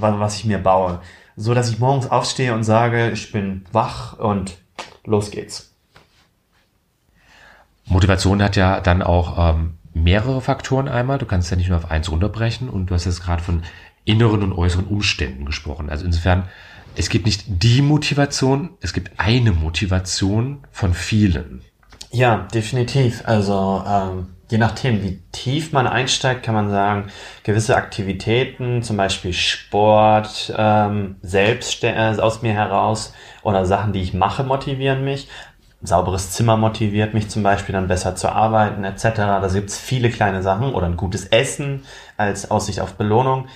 was 0.00 0.36
ich 0.36 0.46
mir 0.46 0.58
baue. 0.58 1.02
So 1.36 1.52
dass 1.52 1.70
ich 1.70 1.78
morgens 1.78 2.10
aufstehe 2.10 2.54
und 2.54 2.64
sage, 2.64 3.10
ich 3.10 3.30
bin 3.30 3.66
wach 3.72 4.18
und 4.18 4.56
los 5.04 5.30
geht's. 5.30 5.72
Motivation 7.84 8.42
hat 8.42 8.56
ja 8.56 8.80
dann 8.80 9.02
auch 9.02 9.54
ähm, 9.54 9.74
mehrere 9.94 10.40
Faktoren 10.40 10.88
einmal. 10.88 11.18
Du 11.18 11.26
kannst 11.26 11.50
ja 11.50 11.56
nicht 11.56 11.68
nur 11.68 11.78
auf 11.78 11.90
eins 11.90 12.10
runterbrechen 12.10 12.68
und 12.68 12.86
du 12.86 12.94
hast 12.94 13.04
jetzt 13.04 13.22
gerade 13.22 13.42
von 13.42 13.62
inneren 14.04 14.42
und 14.42 14.52
äußeren 14.52 14.86
Umständen 14.86 15.44
gesprochen. 15.44 15.90
Also 15.90 16.04
insofern, 16.04 16.48
es 16.94 17.08
gibt 17.08 17.26
nicht 17.26 17.44
die 17.46 17.82
Motivation, 17.82 18.70
es 18.80 18.92
gibt 18.92 19.12
eine 19.18 19.52
Motivation 19.52 20.64
von 20.70 20.94
vielen. 20.94 21.62
Ja, 22.10 22.48
definitiv. 22.52 23.22
Also 23.26 23.84
ähm, 23.86 24.28
je 24.48 24.58
nachdem, 24.58 25.02
wie 25.02 25.22
tief 25.32 25.72
man 25.72 25.86
einsteigt, 25.86 26.42
kann 26.42 26.54
man 26.54 26.70
sagen, 26.70 27.10
gewisse 27.42 27.76
Aktivitäten, 27.76 28.82
zum 28.82 28.96
Beispiel 28.96 29.32
Sport, 29.32 30.52
ähm, 30.56 31.16
selbst 31.22 31.82
äh, 31.84 32.14
aus 32.18 32.42
mir 32.42 32.52
heraus 32.52 33.12
oder 33.42 33.66
Sachen, 33.66 33.92
die 33.92 34.02
ich 34.02 34.14
mache, 34.14 34.44
motivieren 34.44 35.04
mich. 35.04 35.28
sauberes 35.82 36.30
Zimmer 36.32 36.56
motiviert 36.56 37.14
mich 37.14 37.28
zum 37.28 37.42
Beispiel 37.42 37.72
dann 37.72 37.88
besser 37.88 38.16
zu 38.16 38.28
arbeiten 38.28 38.84
etc. 38.84 39.02
Da 39.16 39.48
gibt's 39.52 39.78
viele 39.78 40.10
kleine 40.10 40.42
Sachen 40.42 40.74
oder 40.74 40.86
ein 40.86 40.96
gutes 40.96 41.26
Essen 41.26 41.84
als 42.16 42.50
Aussicht 42.50 42.80
auf 42.80 42.94
Belohnung. 42.94 43.48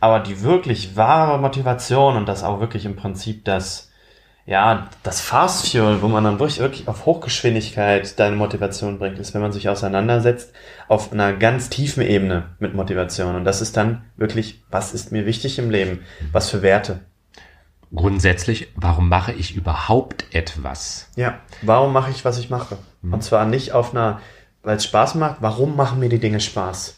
Aber 0.00 0.20
die 0.20 0.42
wirklich 0.42 0.96
wahre 0.96 1.38
Motivation 1.38 2.16
und 2.16 2.26
das 2.28 2.44
auch 2.44 2.60
wirklich 2.60 2.84
im 2.84 2.96
Prinzip 2.96 3.44
das, 3.44 3.87
ja, 4.48 4.88
das 5.02 5.20
Fast 5.20 5.68
Fuel, 5.68 6.00
wo 6.00 6.08
man 6.08 6.24
dann 6.24 6.38
wirklich, 6.38 6.88
auf 6.88 7.04
Hochgeschwindigkeit 7.04 8.18
deine 8.18 8.34
Motivation 8.34 8.98
bringt, 8.98 9.18
ist, 9.18 9.34
wenn 9.34 9.42
man 9.42 9.52
sich 9.52 9.68
auseinandersetzt 9.68 10.54
auf 10.88 11.12
einer 11.12 11.34
ganz 11.34 11.68
tiefen 11.68 12.02
Ebene 12.02 12.44
mit 12.58 12.72
Motivation. 12.72 13.34
Und 13.34 13.44
das 13.44 13.60
ist 13.60 13.76
dann 13.76 14.06
wirklich, 14.16 14.62
was 14.70 14.94
ist 14.94 15.12
mir 15.12 15.26
wichtig 15.26 15.58
im 15.58 15.68
Leben? 15.68 16.00
Was 16.32 16.48
für 16.48 16.62
Werte? 16.62 17.00
Grundsätzlich, 17.94 18.72
warum 18.74 19.10
mache 19.10 19.34
ich 19.34 19.54
überhaupt 19.54 20.24
etwas? 20.34 21.10
Ja, 21.14 21.40
warum 21.60 21.92
mache 21.92 22.10
ich, 22.10 22.24
was 22.24 22.38
ich 22.38 22.48
mache? 22.48 22.78
Mhm. 23.02 23.12
Und 23.12 23.22
zwar 23.22 23.44
nicht 23.44 23.72
auf 23.72 23.90
einer, 23.94 24.22
weil 24.62 24.78
es 24.78 24.84
Spaß 24.84 25.16
macht, 25.16 25.36
warum 25.40 25.76
machen 25.76 26.00
mir 26.00 26.08
die 26.08 26.20
Dinge 26.20 26.40
Spaß? 26.40 26.97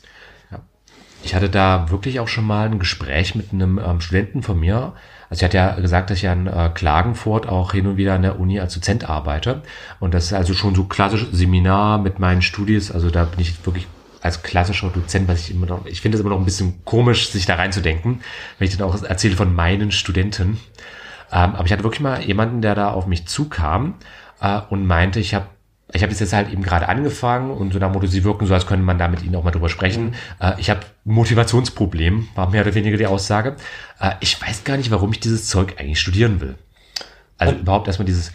Ich 1.23 1.35
hatte 1.35 1.51
da 1.51 1.91
wirklich 1.91 2.21
auch 2.21 2.29
schon 2.29 2.45
mal 2.45 2.67
ein 2.67 2.79
Gespräch 2.79 3.35
mit 3.35 3.53
einem 3.53 3.79
ähm, 3.79 4.01
Studenten 4.01 4.43
von 4.43 4.59
mir. 4.59 4.95
Also 5.29 5.41
ich 5.41 5.45
hatte 5.45 5.57
ja 5.59 5.75
gesagt, 5.75 6.11
dass 6.11 6.19
ich 6.19 6.25
ja 6.25 6.33
in 6.33 6.47
äh, 6.47 6.71
Klagenfurt 6.75 7.49
auch 7.49 7.73
hin 7.73 7.87
und 7.87 7.97
wieder 7.97 8.15
an 8.15 8.23
der 8.23 8.41
Uni 8.41 8.59
als 8.59 8.75
Dozent 8.75 9.09
arbeite. 9.09 9.63
Und 10.01 10.15
das 10.15 10.25
ist 10.25 10.33
also 10.33 10.55
schon 10.55 10.75
so 10.75 10.85
klassisch 10.85 11.27
Seminar 11.31 11.99
mit 11.99 12.19
meinen 12.19 12.43
Studis. 12.43 12.91
Also 12.91 13.11
da 13.11 13.25
bin 13.25 13.41
ich 13.41 13.65
wirklich 13.65 13.87
als 14.23 14.43
klassischer 14.43 14.89
Dozent, 14.89 15.29
was 15.29 15.41
ich 15.41 15.55
immer 15.55 15.67
noch, 15.67 15.87
ich 15.87 16.01
finde 16.01 16.17
es 16.17 16.21
immer 16.21 16.31
noch 16.31 16.39
ein 16.39 16.45
bisschen 16.45 16.85
komisch, 16.85 17.31
sich 17.31 17.47
da 17.47 17.55
reinzudenken, 17.55 18.21
wenn 18.59 18.69
ich 18.69 18.77
dann 18.77 18.87
auch 18.87 19.03
erzähle 19.03 19.37
von 19.37 19.55
meinen 19.55 19.93
Studenten. 19.93 20.59
Ähm, 21.33 21.55
aber 21.55 21.65
ich 21.65 21.73
hatte 21.73 21.85
wirklich 21.85 22.01
mal 22.01 22.23
jemanden, 22.23 22.61
der 22.61 22.75
da 22.75 22.91
auf 22.91 23.07
mich 23.07 23.27
zukam 23.27 23.95
äh, 24.41 24.61
und 24.69 24.87
meinte, 24.87 25.21
ich 25.21 25.35
habe 25.35 25.47
ich 25.93 26.03
habe 26.03 26.13
jetzt 26.13 26.33
halt 26.33 26.53
eben 26.53 26.63
gerade 26.63 26.89
angefangen 26.89 27.51
und 27.51 27.73
so 27.73 27.79
nach 27.79 27.93
Motto, 27.93 28.07
sie 28.07 28.25
wirken 28.25 28.47
so, 28.47 28.55
als 28.55 28.67
könnte 28.67 28.85
man 28.85 28.99
da 28.99 29.09
mit 29.09 29.23
ihnen 29.23 29.35
auch 29.37 29.45
mal 29.45 29.51
drüber 29.51 29.69
sprechen. 29.69 30.15
Äh, 30.41 30.53
ich 30.59 30.71
habe 30.71 30.81
Motivationsproblem, 31.05 32.29
war 32.35 32.51
mehr 32.51 32.63
oder 32.63 32.75
weniger 32.75 32.97
die 32.97 33.07
Aussage. 33.07 33.57
Äh, 33.99 34.13
ich 34.21 34.41
weiß 34.41 34.65
gar 34.65 34.77
nicht, 34.77 34.91
warum 34.91 35.13
ich 35.13 35.21
dieses 35.21 35.49
Zeug 35.49 35.75
eigentlich 35.79 36.01
studieren 36.01 36.41
will. 36.41 36.57
Also 37.39 37.55
überhaupt 37.55 37.87
erstmal 37.87 38.07
dieses, 38.07 38.33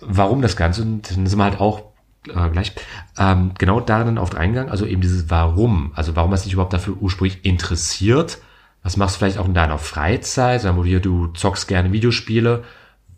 warum 0.00 0.42
das 0.42 0.56
Ganze, 0.56 0.82
und 0.82 1.10
dann 1.10 1.26
sind 1.26 1.38
wir 1.38 1.44
halt 1.44 1.60
auch 1.60 1.92
äh, 2.28 2.50
gleich, 2.50 2.72
ähm, 3.18 3.52
genau 3.58 3.80
darin 3.80 4.18
auf 4.18 4.30
den 4.30 4.40
Eingang, 4.40 4.70
also 4.70 4.86
eben 4.86 5.00
dieses 5.00 5.30
Warum, 5.30 5.92
also 5.94 6.16
warum 6.16 6.32
hast 6.32 6.44
du 6.44 6.48
dich 6.48 6.54
überhaupt 6.54 6.72
dafür 6.72 6.96
ursprünglich 7.00 7.44
interessiert? 7.44 8.38
Was 8.82 8.98
machst 8.98 9.16
du 9.16 9.18
vielleicht 9.20 9.38
auch 9.38 9.46
in 9.46 9.54
deiner 9.54 9.78
Freizeit, 9.78 10.60
sagen 10.60 10.76
wir 10.76 10.84
hier, 10.84 11.00
du 11.00 11.28
zockst 11.28 11.68
gerne 11.68 11.92
Videospiele, 11.92 12.64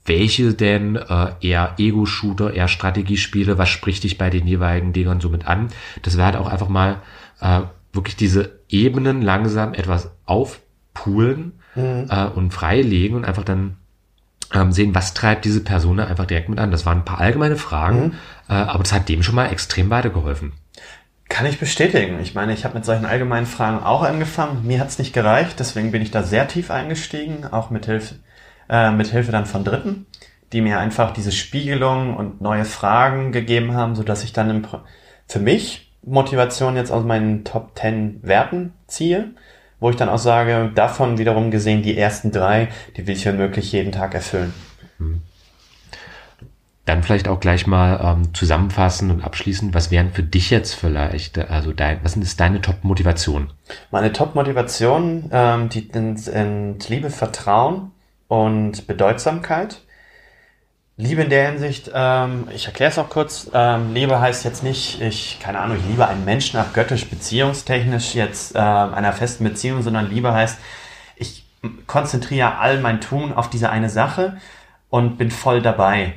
welche 0.06 0.54
denn 0.54 0.96
äh, 0.96 1.32
eher 1.40 1.74
Ego-Shooter, 1.78 2.54
eher 2.54 2.68
Strategiespiele, 2.68 3.58
was 3.58 3.68
spricht 3.68 4.04
dich 4.04 4.18
bei 4.18 4.30
den 4.30 4.46
jeweiligen 4.46 4.92
Dingern 4.92 5.20
so 5.20 5.28
mit 5.28 5.46
an? 5.46 5.68
Das 6.02 6.16
wäre 6.16 6.26
halt 6.26 6.36
auch 6.36 6.48
einfach 6.48 6.68
mal 6.68 7.02
äh, 7.40 7.60
wirklich 7.92 8.16
diese 8.16 8.58
Ebenen 8.68 9.22
langsam 9.22 9.74
etwas 9.74 10.10
aufpulen 10.24 11.52
äh, 11.74 12.26
und 12.26 12.52
freilegen 12.52 13.16
und 13.16 13.24
einfach 13.24 13.44
dann 13.44 13.76
ähm, 14.54 14.72
sehen, 14.72 14.94
was 14.94 15.14
treibt 15.14 15.44
diese 15.44 15.62
Person 15.62 16.00
einfach 16.00 16.26
direkt 16.26 16.48
mit 16.48 16.58
an. 16.58 16.70
Das 16.70 16.86
waren 16.86 16.98
ein 16.98 17.04
paar 17.04 17.20
allgemeine 17.20 17.56
Fragen, 17.56 18.14
äh, 18.48 18.52
aber 18.52 18.82
das 18.82 18.92
hat 18.92 19.08
dem 19.08 19.22
schon 19.22 19.34
mal 19.34 19.46
extrem 19.46 19.90
weitergeholfen. 19.90 20.52
Kann 21.28 21.46
ich 21.46 21.58
bestätigen. 21.58 22.20
Ich 22.20 22.34
meine, 22.34 22.52
ich 22.52 22.64
habe 22.64 22.74
mit 22.74 22.84
solchen 22.84 23.04
allgemeinen 23.04 23.46
Fragen 23.46 23.82
auch 23.82 24.02
angefangen. 24.02 24.64
Mir 24.64 24.78
hat's 24.78 24.98
nicht 24.98 25.12
gereicht, 25.12 25.58
deswegen 25.58 25.90
bin 25.90 26.00
ich 26.00 26.12
da 26.12 26.22
sehr 26.22 26.46
tief 26.46 26.70
eingestiegen, 26.70 27.44
auch 27.44 27.70
mit 27.70 27.86
Hilfe, 27.86 28.14
äh, 28.68 28.90
mit 28.90 29.08
Hilfe 29.08 29.32
dann 29.32 29.46
von 29.46 29.64
Dritten, 29.64 30.06
die 30.52 30.60
mir 30.60 30.78
einfach 30.78 31.12
diese 31.12 31.32
Spiegelung 31.32 32.16
und 32.16 32.40
neue 32.40 32.64
Fragen 32.64 33.32
gegeben 33.32 33.74
haben, 33.74 33.94
so 33.94 34.02
dass 34.02 34.24
ich 34.24 34.32
dann 34.32 34.50
im, 34.50 34.66
für 35.26 35.40
mich 35.40 35.92
Motivation 36.04 36.76
jetzt 36.76 36.92
aus 36.92 37.04
meinen 37.04 37.44
Top 37.44 37.72
10 37.76 38.20
Werten 38.22 38.72
ziehe, 38.86 39.30
wo 39.80 39.90
ich 39.90 39.96
dann 39.96 40.08
auch 40.08 40.18
sage, 40.18 40.70
davon 40.74 41.18
wiederum 41.18 41.50
gesehen 41.50 41.82
die 41.82 41.98
ersten 41.98 42.30
drei, 42.30 42.68
die 42.96 43.06
will 43.06 43.16
ich 43.16 43.26
möglich 43.26 43.72
jeden 43.72 43.92
Tag 43.92 44.14
erfüllen. 44.14 44.54
Dann 46.86 47.02
vielleicht 47.02 47.26
auch 47.26 47.40
gleich 47.40 47.66
mal 47.66 47.98
ähm, 48.00 48.32
zusammenfassen 48.32 49.10
und 49.10 49.24
abschließen, 49.24 49.74
was 49.74 49.90
wären 49.90 50.12
für 50.12 50.22
dich 50.22 50.50
jetzt 50.50 50.74
vielleicht, 50.74 51.36
also 51.36 51.72
dein, 51.72 51.98
was 52.04 52.16
ist 52.16 52.38
deine 52.38 52.60
Top-Motivation? 52.60 53.50
Meine 53.90 54.12
Top-Motivation, 54.12 55.28
ähm, 55.32 55.68
die 55.68 55.90
sind 56.14 56.88
Liebe, 56.88 57.10
Vertrauen 57.10 57.90
und 58.28 58.86
Bedeutsamkeit. 58.86 59.82
Liebe 60.98 61.22
in 61.22 61.30
der 61.30 61.50
Hinsicht, 61.50 61.90
ähm, 61.94 62.48
ich 62.54 62.66
erkläre 62.66 62.90
es 62.90 62.98
auch 62.98 63.10
kurz, 63.10 63.50
ähm, 63.52 63.92
Liebe 63.92 64.18
heißt 64.18 64.44
jetzt 64.44 64.62
nicht, 64.62 65.00
ich, 65.02 65.38
keine 65.42 65.58
Ahnung, 65.58 65.76
ich 65.76 65.86
liebe 65.86 66.08
einen 66.08 66.24
Menschen 66.24 66.58
nach 66.58 66.72
göttisch, 66.72 67.06
beziehungstechnisch 67.06 68.14
jetzt 68.14 68.54
äh, 68.54 68.58
einer 68.58 69.12
festen 69.12 69.44
Beziehung, 69.44 69.82
sondern 69.82 70.08
Liebe 70.08 70.32
heißt, 70.32 70.58
ich 71.16 71.44
konzentriere 71.86 72.56
all 72.56 72.80
mein 72.80 73.02
Tun 73.02 73.34
auf 73.34 73.50
diese 73.50 73.68
eine 73.68 73.90
Sache 73.90 74.38
und 74.88 75.18
bin 75.18 75.30
voll 75.30 75.60
dabei. 75.60 76.14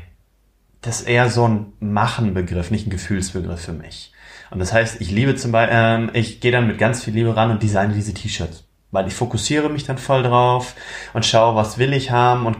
Das 0.82 1.01
ist 1.01 1.10
eher 1.10 1.30
so 1.30 1.46
ein 1.46 1.74
Machen-Begriff, 1.82 2.72
nicht 2.72 2.88
ein 2.88 2.92
Gefühlsbegriff 2.92 3.62
für 3.62 3.74
mich. 3.74 4.13
Und 4.50 4.60
das 4.60 4.72
heißt, 4.72 5.01
ich 5.01 5.12
liebe 5.12 5.36
zum 5.36 5.51
Beispiel, 5.51 5.78
ähm, 5.78 6.10
ich 6.13 6.39
gehe 6.39 6.54
dann 6.54 6.68
mit 6.68 6.78
ganz 6.78 7.04
viel 7.04 7.13
Liebe 7.13 7.36
ran 7.36 7.51
und 7.51 7.62
designe 7.62 7.94
diese 7.94 8.13
T-Shirts. 8.13 8.63
Weil 8.91 9.08
ich 9.08 9.13
fokussiere 9.13 9.69
mich 9.69 9.84
dann 9.84 9.98
voll 10.00 10.24
drauf 10.24 10.75
und 11.13 11.25
schaue, 11.25 11.55
was 11.55 11.77
will 11.77 11.93
ich 11.93 12.10
haben 12.10 12.48
und 12.48 12.58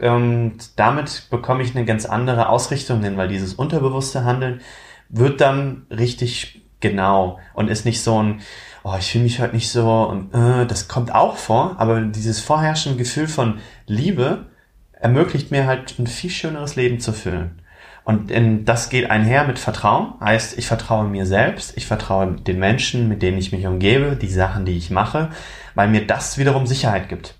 ähm, 0.00 0.52
damit 0.76 1.26
bekomme 1.30 1.64
ich 1.64 1.74
eine 1.74 1.84
ganz 1.84 2.06
andere 2.06 2.48
Ausrichtung 2.48 3.02
hin, 3.02 3.16
weil 3.16 3.28
dieses 3.28 3.54
unterbewusste 3.54 4.24
Handeln 4.24 4.60
wird 5.08 5.40
dann 5.40 5.86
richtig 5.90 6.62
genau 6.80 7.40
und 7.54 7.68
ist 7.68 7.84
nicht 7.84 8.02
so 8.02 8.22
ein, 8.22 8.40
oh, 8.84 8.94
ich 8.98 9.10
fühle 9.10 9.24
mich 9.24 9.40
heute 9.40 9.54
nicht 9.54 9.70
so 9.70 10.04
und 10.04 10.32
äh, 10.34 10.66
das 10.66 10.86
kommt 10.86 11.12
auch 11.14 11.36
vor, 11.36 11.76
aber 11.78 12.00
dieses 12.02 12.40
vorherrschende 12.40 12.98
Gefühl 12.98 13.26
von 13.26 13.58
Liebe 13.86 14.46
ermöglicht 14.92 15.50
mir 15.50 15.66
halt 15.66 15.98
ein 15.98 16.06
viel 16.06 16.30
schöneres 16.30 16.76
Leben 16.76 17.00
zu 17.00 17.12
fühlen. 17.12 17.60
Und 18.04 18.30
in, 18.30 18.66
das 18.66 18.90
geht 18.90 19.10
einher 19.10 19.44
mit 19.44 19.58
Vertrauen. 19.58 20.12
Heißt, 20.20 20.58
ich 20.58 20.66
vertraue 20.66 21.08
mir 21.08 21.24
selbst, 21.24 21.76
ich 21.76 21.86
vertraue 21.86 22.32
den 22.32 22.58
Menschen, 22.58 23.08
mit 23.08 23.22
denen 23.22 23.38
ich 23.38 23.50
mich 23.50 23.66
umgebe, 23.66 24.16
die 24.16 24.28
Sachen, 24.28 24.66
die 24.66 24.76
ich 24.76 24.90
mache, 24.90 25.30
weil 25.74 25.88
mir 25.88 26.06
das 26.06 26.36
wiederum 26.36 26.66
Sicherheit 26.66 27.08
gibt. 27.08 27.34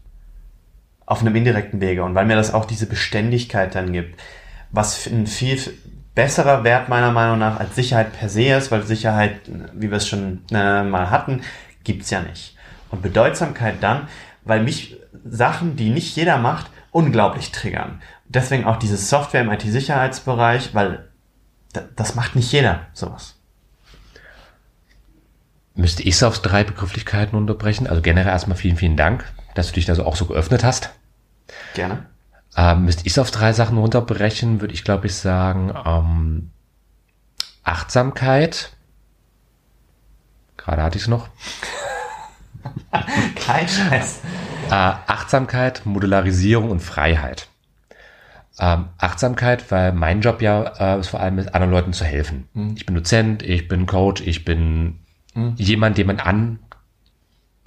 Auf 1.04 1.20
einem 1.20 1.36
indirekten 1.36 1.82
Wege. 1.82 2.02
Und 2.02 2.14
weil 2.14 2.24
mir 2.24 2.36
das 2.36 2.54
auch 2.54 2.64
diese 2.64 2.86
Beständigkeit 2.86 3.74
dann 3.74 3.92
gibt. 3.92 4.18
Was 4.70 5.06
ein 5.06 5.26
viel 5.26 5.58
besserer 6.14 6.64
Wert 6.64 6.88
meiner 6.88 7.12
Meinung 7.12 7.38
nach 7.38 7.60
als 7.60 7.74
Sicherheit 7.74 8.12
per 8.12 8.30
se 8.30 8.56
ist, 8.56 8.70
weil 8.70 8.84
Sicherheit, 8.84 9.40
wie 9.74 9.90
wir 9.90 9.98
es 9.98 10.08
schon 10.08 10.42
äh, 10.50 10.82
mal 10.82 11.10
hatten, 11.10 11.42
gibt's 11.82 12.10
ja 12.10 12.22
nicht. 12.22 12.56
Und 12.90 13.02
Bedeutsamkeit 13.02 13.76
dann, 13.80 14.08
weil 14.44 14.62
mich 14.62 14.96
Sachen, 15.24 15.76
die 15.76 15.90
nicht 15.90 16.16
jeder 16.16 16.38
macht, 16.38 16.70
unglaublich 16.90 17.50
triggern. 17.52 18.00
Deswegen 18.34 18.64
auch 18.64 18.76
dieses 18.76 19.08
Software 19.08 19.42
im 19.42 19.50
IT-Sicherheitsbereich, 19.50 20.74
weil 20.74 21.08
da- 21.72 21.84
das 21.96 22.14
macht 22.14 22.34
nicht 22.36 22.50
jeder 22.52 22.86
sowas. 22.92 23.36
Müsste 25.76 26.02
ich 26.02 26.14
es 26.14 26.22
auf 26.22 26.40
drei 26.40 26.62
Begrifflichkeiten 26.64 27.36
unterbrechen? 27.36 27.86
Also 27.86 28.00
generell 28.02 28.28
erstmal 28.32 28.56
vielen, 28.56 28.76
vielen 28.76 28.96
Dank, 28.96 29.24
dass 29.54 29.68
du 29.68 29.74
dich 29.74 29.86
da 29.86 29.94
so 29.94 30.04
auch 30.04 30.16
so 30.16 30.26
geöffnet 30.26 30.62
hast. 30.64 30.90
Gerne. 31.74 32.06
Ähm, 32.56 32.84
müsste 32.84 33.02
ich 33.06 33.12
es 33.12 33.18
auf 33.18 33.30
drei 33.32 33.52
Sachen 33.52 33.78
runterbrechen, 33.78 34.60
würde 34.60 34.74
ich 34.74 34.84
glaube 34.84 35.06
ich 35.06 35.16
sagen, 35.16 35.74
ähm, 35.84 36.50
Achtsamkeit. 37.64 38.70
Gerade 40.56 40.82
hatte 40.82 40.96
ich 40.96 41.02
es 41.04 41.08
noch. 41.08 41.28
Kein 43.44 43.68
Scheiß. 43.68 44.20
Äh, 44.70 44.72
Achtsamkeit, 44.74 45.84
Modularisierung 45.84 46.70
und 46.70 46.80
Freiheit. 46.80 47.48
Ähm, 48.60 48.86
Achtsamkeit, 48.98 49.70
weil 49.72 49.92
mein 49.92 50.20
Job 50.20 50.40
ja 50.40 50.96
äh, 50.96 51.00
ist 51.00 51.08
vor 51.08 51.20
allem 51.20 51.38
ist, 51.38 51.54
anderen 51.54 51.72
Leuten 51.72 51.92
zu 51.92 52.04
helfen. 52.04 52.48
Ich 52.76 52.86
bin 52.86 52.94
Dozent, 52.94 53.42
ich 53.42 53.66
bin 53.66 53.86
Coach, 53.86 54.22
ich 54.24 54.44
bin 54.44 55.00
jemand, 55.56 55.98
den 55.98 56.06
man 56.06 56.20
an, 56.20 56.60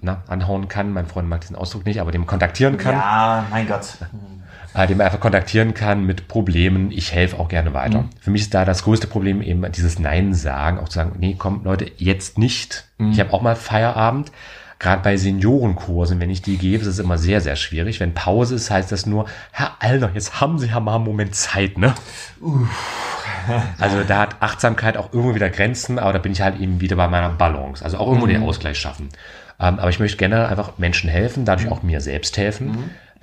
na, 0.02 0.24
anhauen 0.28 0.70
kann. 0.70 0.94
Mein 0.94 1.06
Freund 1.06 1.28
mag 1.28 1.42
diesen 1.42 1.58
Ausdruck 1.58 1.86
nicht, 1.86 2.00
aber 2.00 2.12
dem 2.12 2.26
kontaktieren 2.26 2.78
kann. 2.78 2.94
Ja, 2.96 3.46
mein 3.50 3.68
Gott. 3.68 3.98
äh, 4.74 4.88
den 4.88 4.98
man 4.98 5.08
einfach 5.08 5.20
kontaktieren 5.20 5.74
kann 5.74 6.06
mit 6.06 6.30
Problemen. 6.30 6.92
Ich 6.92 7.12
helfe 7.12 7.38
auch 7.38 7.50
gerne 7.50 7.74
weiter. 7.74 8.06
Für 8.22 8.32
mich 8.32 8.44
ist 8.44 8.54
da 8.54 8.64
das 8.64 8.84
größte 8.84 9.08
Problem 9.08 9.42
eben 9.42 9.70
dieses 9.74 10.00
Nein 10.00 10.34
sagen, 10.34 10.80
auch 10.80 10.88
zu 10.88 10.96
sagen, 10.96 11.18
nee, 11.20 11.36
komm 11.38 11.64
Leute, 11.66 11.92
jetzt 11.98 12.38
nicht. 12.38 12.88
Ich 13.12 13.20
habe 13.20 13.34
auch 13.34 13.42
mal 13.42 13.56
Feierabend. 13.58 14.32
Gerade 14.80 15.02
bei 15.02 15.18
Seniorenkursen, 15.18 16.20
wenn 16.20 16.30
ich 16.30 16.42
die 16.42 16.58
gebe, 16.58 16.82
ist 16.82 16.88
es 16.88 17.00
immer 17.00 17.18
sehr, 17.18 17.42
sehr 17.42 17.56
schwierig. 17.56 18.00
Wenn 18.00 18.14
Pause 18.14 18.56
ist, 18.56 18.70
heißt 18.70 18.92
das 18.92 19.06
nur, 19.06 19.26
Herr 19.52 19.78
Alter, 19.80 20.12
jetzt 20.14 20.40
haben 20.40 20.60
Sie 20.60 20.68
ja 20.68 20.80
mal 20.80 20.96
einen 20.96 21.04
Moment 21.04 21.36
Zeit, 21.36 21.78
ne? 21.78 21.96
Also 23.80 24.04
da 24.04 24.20
hat 24.20 24.42
Achtsamkeit 24.42 24.98
auch 24.98 25.14
irgendwo 25.14 25.34
wieder 25.34 25.50
Grenzen, 25.50 26.00
aber 26.00 26.14
da 26.14 26.20
bin 26.20 26.34
ich 26.34 26.42
halt 26.42 26.60
eben 26.60 26.82
wieder 26.82 26.98
bei 26.98 27.08
meiner 27.08 27.30
Balance. 27.30 27.84
Also 27.84 27.98
auch 27.98 28.08
irgendwo 28.08 28.28
den 28.28 28.44
Ausgleich 28.44 28.78
schaffen. 28.78 29.10
Ähm, 29.60 29.80
aber 29.80 29.90
ich 29.90 30.00
möchte 30.00 30.18
generell 30.18 30.48
einfach 30.48 30.78
Menschen 30.78 31.10
helfen, 31.10 31.46
dadurch 31.46 31.72
auch 31.72 31.82
mir 31.82 32.02
selbst 32.02 32.38
helfen. 32.38 32.72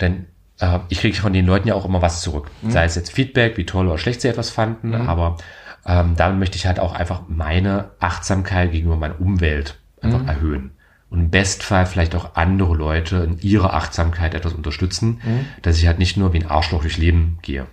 Denn 0.01 0.25
äh, 0.59 0.79
ich 0.89 0.99
kriege 0.99 1.15
von 1.15 1.31
den 1.31 1.45
Leuten 1.45 1.67
ja 1.67 1.75
auch 1.75 1.85
immer 1.85 2.01
was 2.01 2.21
zurück. 2.21 2.49
Sei 2.67 2.83
es 2.85 2.95
jetzt 2.95 3.11
Feedback, 3.11 3.55
wie 3.57 3.65
toll 3.65 3.87
oder 3.87 3.97
schlecht 3.97 4.21
sie 4.21 4.27
etwas 4.27 4.49
fanden, 4.49 4.93
aber 5.07 5.37
ähm, 5.85 6.15
damit 6.17 6.39
möchte 6.39 6.57
ich 6.57 6.65
halt 6.65 6.79
auch 6.79 6.93
einfach 6.93 7.21
meine 7.27 7.91
Achtsamkeit 7.99 8.71
gegenüber 8.71 8.95
meiner 8.97 9.21
Umwelt 9.21 9.77
einfach 10.01 10.25
erhöhen. 10.27 10.71
Und 11.09 11.19
im 11.19 11.29
Bestfall 11.29 11.85
vielleicht 11.85 12.15
auch 12.15 12.35
andere 12.35 12.73
Leute 12.75 13.17
in 13.17 13.39
ihrer 13.39 13.73
Achtsamkeit 13.73 14.33
etwas 14.33 14.53
unterstützen, 14.53 15.21
dass 15.61 15.77
ich 15.77 15.87
halt 15.87 15.99
nicht 15.99 16.17
nur 16.17 16.33
wie 16.33 16.39
ein 16.39 16.49
Arschloch 16.49 16.81
durchs 16.81 16.97
Leben 16.97 17.39
gehe. 17.41 17.67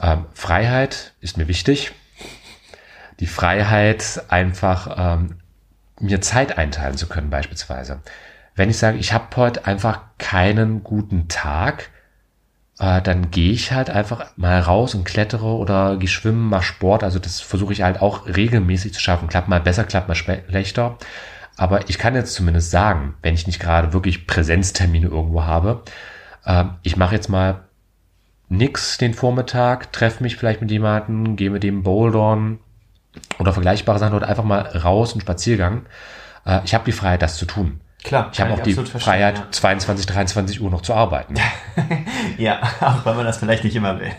Ähm, 0.00 0.24
Freiheit 0.32 1.12
ist 1.20 1.36
mir 1.36 1.46
wichtig. 1.46 1.92
Die 3.20 3.26
Freiheit, 3.26 4.24
einfach 4.28 4.96
ähm, 4.96 5.36
mir 6.00 6.20
Zeit 6.20 6.56
einteilen 6.56 6.96
zu 6.96 7.06
können, 7.06 7.30
beispielsweise. 7.30 8.00
Wenn 8.54 8.70
ich 8.70 8.78
sage, 8.78 8.98
ich 8.98 9.12
habe 9.12 9.36
heute 9.36 9.66
einfach 9.66 10.00
keinen 10.18 10.82
guten 10.82 11.28
Tag, 11.28 11.90
äh, 12.78 13.02
dann 13.02 13.30
gehe 13.30 13.52
ich 13.52 13.72
halt 13.72 13.90
einfach 13.90 14.36
mal 14.36 14.58
raus 14.58 14.94
und 14.94 15.04
klettere 15.04 15.46
oder 15.46 15.98
gehe 15.98 16.08
schwimmen, 16.08 16.48
mache 16.48 16.64
Sport. 16.64 17.04
Also 17.04 17.18
das 17.18 17.40
versuche 17.40 17.74
ich 17.74 17.82
halt 17.82 18.00
auch 18.00 18.26
regelmäßig 18.26 18.94
zu 18.94 19.00
schaffen. 19.00 19.28
Klappt 19.28 19.48
mal 19.48 19.60
besser, 19.60 19.84
klappt 19.84 20.08
mal 20.08 20.14
schlechter. 20.14 20.96
Aber 21.56 21.88
ich 21.88 21.98
kann 21.98 22.14
jetzt 22.14 22.34
zumindest 22.34 22.70
sagen, 22.70 23.14
wenn 23.22 23.34
ich 23.34 23.46
nicht 23.46 23.60
gerade 23.60 23.92
wirklich 23.92 24.26
Präsenztermine 24.26 25.08
irgendwo 25.08 25.44
habe, 25.44 25.82
äh, 26.44 26.64
ich 26.82 26.96
mache 26.96 27.14
jetzt 27.14 27.28
mal 27.28 27.64
nix 28.48 28.98
den 28.98 29.14
Vormittag, 29.14 29.92
treffe 29.92 30.22
mich 30.22 30.36
vielleicht 30.36 30.60
mit 30.60 30.70
jemandem, 30.70 31.36
gehe 31.36 31.50
mit 31.50 31.62
dem 31.62 31.82
bouldern 31.82 32.58
oder 33.38 33.52
vergleichbare 33.52 33.98
Sachen 33.98 34.14
oder 34.14 34.28
einfach 34.28 34.44
mal 34.44 34.60
raus, 34.60 35.12
einen 35.12 35.20
Spaziergang. 35.20 35.86
Äh, 36.44 36.60
ich 36.64 36.74
habe 36.74 36.84
die 36.84 36.92
Freiheit, 36.92 37.22
das 37.22 37.36
zu 37.36 37.46
tun. 37.46 37.80
Klar, 38.02 38.30
Ich 38.32 38.40
habe 38.40 38.54
auch 38.54 38.60
die 38.60 38.72
Freiheit, 38.74 39.42
22, 39.54 40.06
23 40.06 40.60
Uhr 40.62 40.70
noch 40.70 40.80
zu 40.80 40.94
arbeiten. 40.94 41.34
Ja. 41.36 41.42
ja, 42.38 42.60
auch 42.80 43.04
wenn 43.04 43.14
man 43.16 43.26
das 43.26 43.36
vielleicht 43.36 43.62
nicht 43.62 43.76
immer 43.76 44.00
will. 44.00 44.10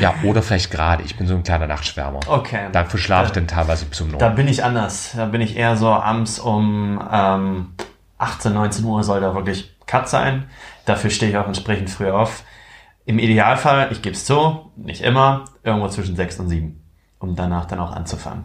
ja, 0.00 0.14
oder 0.22 0.40
vielleicht 0.42 0.70
gerade. 0.70 1.02
Ich 1.02 1.16
bin 1.16 1.26
so 1.26 1.34
ein 1.34 1.42
kleiner 1.42 1.66
Nachtschwärmer. 1.66 2.20
Okay. 2.28 2.68
Dafür 2.70 3.00
schlafe 3.00 3.24
ich 3.26 3.30
Da- 3.32 3.40
dann 3.40 3.48
teilweise 3.48 3.86
bis 3.86 4.00
um 4.00 4.16
Da 4.16 4.26
neun. 4.28 4.36
bin 4.36 4.46
ich 4.48 4.62
anders. 4.62 5.12
Da 5.16 5.26
bin 5.26 5.40
ich 5.40 5.56
eher 5.56 5.76
so 5.76 5.88
abends 5.88 6.38
um 6.38 7.02
ähm, 7.10 7.74
18, 8.18 8.52
19 8.54 8.84
Uhr 8.84 9.02
soll 9.02 9.20
da 9.20 9.34
wirklich 9.34 9.74
Cut 9.86 10.08
sein. 10.08 10.44
Dafür 10.84 11.10
stehe 11.10 11.32
ich 11.32 11.36
auch 11.38 11.46
entsprechend 11.48 11.90
früh 11.90 12.08
auf. 12.08 12.44
Im 13.04 13.18
Idealfall, 13.18 13.88
ich 13.90 14.00
gebe 14.00 14.14
es 14.14 14.24
zu, 14.24 14.70
nicht 14.76 15.00
immer, 15.02 15.46
irgendwo 15.64 15.88
zwischen 15.88 16.14
6 16.14 16.38
und 16.38 16.48
7, 16.48 16.80
um 17.18 17.34
danach 17.34 17.64
dann 17.64 17.80
auch 17.80 17.90
anzufangen. 17.90 18.44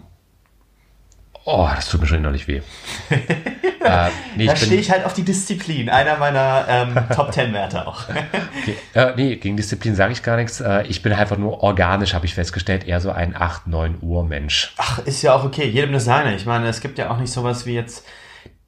Oh, 1.45 1.69
das 1.75 1.87
tut 1.89 2.01
mir 2.01 2.07
schon 2.07 2.17
innerlich 2.17 2.47
weh. 2.47 2.61
äh, 3.87 4.09
nee, 4.35 4.45
Da 4.45 4.55
stehe 4.55 4.79
ich 4.79 4.91
halt 4.91 5.05
auf 5.05 5.13
die 5.13 5.23
Disziplin, 5.23 5.89
einer 5.89 6.17
meiner 6.17 6.65
ähm, 6.67 6.95
Top 7.15 7.33
10 7.33 7.53
Werte 7.53 7.87
auch. 7.87 8.03
okay, 8.61 8.75
äh, 8.93 9.13
nee, 9.15 9.35
gegen 9.35 9.57
Disziplin 9.57 9.95
sage 9.95 10.13
ich 10.13 10.23
gar 10.23 10.37
nichts. 10.37 10.61
Äh, 10.61 10.83
ich 10.87 11.01
bin 11.01 11.13
einfach 11.13 11.37
nur 11.37 11.63
organisch, 11.63 12.13
habe 12.13 12.25
ich 12.25 12.33
festgestellt, 12.33 12.87
eher 12.87 13.01
so 13.01 13.11
ein 13.11 13.35
8, 13.35 13.67
9 13.67 13.97
Uhr 14.01 14.23
Mensch. 14.23 14.73
Ach, 14.77 14.99
ist 14.99 15.21
ja 15.21 15.33
auch 15.33 15.43
okay, 15.43 15.67
jedem 15.67 15.93
das 15.93 16.05
seine. 16.05 16.35
Ich 16.35 16.45
meine, 16.45 16.67
es 16.67 16.81
gibt 16.81 16.97
ja 16.97 17.09
auch 17.09 17.17
nicht 17.17 17.31
sowas 17.31 17.65
wie 17.65 17.73
jetzt 17.73 18.05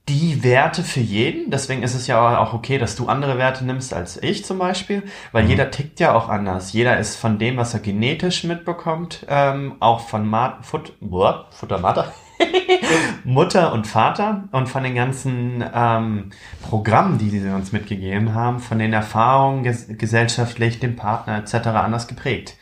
die 0.10 0.44
Werte 0.44 0.84
für 0.84 1.00
jeden. 1.00 1.52
Deswegen 1.52 1.84
ist 1.84 1.94
es 1.94 2.08
ja 2.08 2.40
auch 2.40 2.54
okay, 2.54 2.78
dass 2.80 2.96
du 2.96 3.08
andere 3.08 3.38
Werte 3.38 3.64
nimmst 3.64 3.94
als 3.94 4.22
ich 4.22 4.44
zum 4.44 4.58
Beispiel, 4.58 5.04
weil 5.32 5.46
jeder 5.46 5.70
tickt 5.72 6.00
ja 6.00 6.14
auch 6.16 6.30
anders. 6.30 6.74
Jeder 6.74 6.98
ist 6.98 7.16
von 7.16 7.38
dem, 7.38 7.58
was 7.58 7.74
er 7.76 7.80
genetisch 7.80 8.44
mitbekommt, 8.44 9.26
ähm, 9.30 9.76
auch 9.80 10.02
von 10.02 10.28
Ma 10.28 10.58
Fut 10.62 10.94
boah, 11.00 11.46
Futter, 11.52 11.78
Mutter, 11.78 12.12
Mutter 13.24 13.74
und 13.74 13.88
Vater 13.88 14.48
und 14.52 14.68
von 14.68 14.84
den 14.84 14.96
ganzen 14.96 15.64
ähm, 15.74 16.32
Programmen, 16.68 17.18
die 17.18 17.30
sie 17.30 17.50
uns 17.50 17.72
mitgegeben 17.72 18.34
haben, 18.34 18.60
von 18.60 18.80
den 18.80 18.94
Erfahrungen 18.94 19.64
ges 19.64 19.88
gesellschaftlich, 19.90 20.80
dem 20.80 20.96
Partner 20.96 21.38
etc. 21.38 21.68
anders 21.68 22.08
geprägt. 22.08 22.56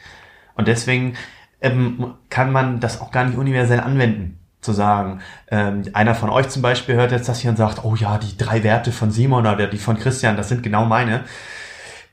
Und 0.56 0.68
deswegen 0.68 1.16
ähm, 1.62 2.16
kann 2.30 2.52
man 2.52 2.80
das 2.80 3.02
auch 3.02 3.12
gar 3.12 3.26
nicht 3.26 3.38
universell 3.38 3.80
anwenden. 3.80 4.40
Zu 4.60 4.74
sagen, 4.74 5.22
ähm, 5.50 5.84
einer 5.94 6.16
von 6.16 6.30
euch 6.30 6.50
zum 6.50 6.64
Beispiel 6.64 6.96
hört 6.96 7.12
jetzt 7.12 7.30
das 7.30 7.40
hier 7.40 7.52
und 7.52 7.58
sagt, 7.58 7.86
oh 7.86 7.96
ja, 7.96 8.18
die 8.18 8.36
drei 8.38 8.64
Werte 8.64 8.92
von 8.92 9.12
Simon 9.12 9.46
oder 9.46 9.68
die 9.68 9.78
von 9.78 9.98
Christian, 9.98 10.36
das 10.36 10.50
sind 10.50 10.64
genau 10.64 10.84
meine. 10.84 11.24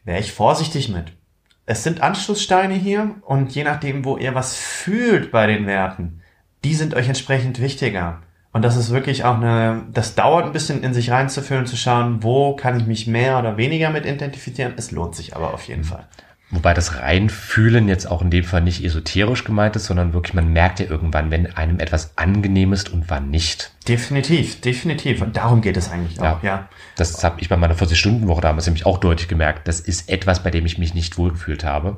Wäre 0.05 0.21
ich 0.21 0.33
vorsichtig 0.33 0.91
mit. 0.91 1.13
Es 1.67 1.83
sind 1.83 2.03
Anschlusssteine 2.03 2.75
hier 2.75 3.17
und 3.23 3.55
je 3.55 3.65
nachdem, 3.65 4.05
wo 4.05 4.19
ihr 4.19 4.35
was 4.35 4.55
fühlt 4.55 5.33
bei 5.33 5.47
den 5.47 5.67
Werten, 5.67 6.21
die 6.65 6.75
sind 6.75 6.95
euch 6.95 7.09
entsprechend 7.09 7.61
wichtiger. 7.61 8.23
Und 8.53 8.63
das 8.63 8.77
ist 8.77 8.91
wirklich 8.91 9.25
auch 9.25 9.37
eine, 9.37 9.83
das 9.93 10.15
dauert 10.15 10.47
ein 10.47 10.53
bisschen 10.53 10.83
in 10.83 10.95
sich 10.95 11.11
reinzufühlen, 11.11 11.67
zu 11.67 11.77
schauen, 11.77 12.23
wo 12.23 12.55
kann 12.55 12.79
ich 12.79 12.87
mich 12.87 13.07
mehr 13.07 13.39
oder 13.39 13.57
weniger 13.57 13.91
mit 13.91 14.07
identifizieren. 14.07 14.75
Es 14.77 14.93
lohnt 14.93 15.17
sich 15.17 15.35
aber 15.35 15.53
auf 15.53 15.67
jeden 15.67 15.85
Fall. 15.85 16.07
Wobei 16.51 16.73
das 16.73 17.01
Reinfühlen 17.01 17.89
jetzt 17.89 18.09
auch 18.09 18.23
in 18.23 18.31
dem 18.31 18.45
Fall 18.45 18.61
nicht 18.61 18.85
esoterisch 18.85 19.43
gemeint 19.43 19.75
ist, 19.75 19.87
sondern 19.87 20.13
wirklich, 20.13 20.35
man 20.35 20.53
merkt 20.53 20.79
ja 20.79 20.87
irgendwann, 20.87 21.33
wenn 21.33 21.53
einem 21.57 21.81
etwas 21.81 22.17
angenehm 22.17 22.73
ist 22.73 22.93
und 22.93 23.11
wann 23.11 23.29
nicht. 23.29 23.73
Definitiv, 23.89 24.61
definitiv. 24.61 25.21
Und 25.21 25.37
darum 25.37 25.61
geht 25.61 25.77
es 25.77 25.91
eigentlich 25.91 26.21
auch, 26.21 26.43
ja. 26.45 26.69
Das 26.97 27.25
habe 27.25 27.41
ich 27.41 27.49
bei 27.49 27.57
meiner 27.57 27.75
40-Stunden-Woche 27.75 28.43
damals 28.43 28.67
nämlich 28.67 28.87
auch 28.87 28.99
deutlich 28.99 29.27
gemerkt. 29.27 29.67
Das 29.67 29.81
ist 29.81 30.09
etwas, 30.09 30.45
bei 30.45 30.51
dem 30.53 30.65
ich 30.65 30.79
mich 30.79 30.95
nicht 30.95 31.19
wohlgefühlt 31.19 31.65
habe. 31.65 31.97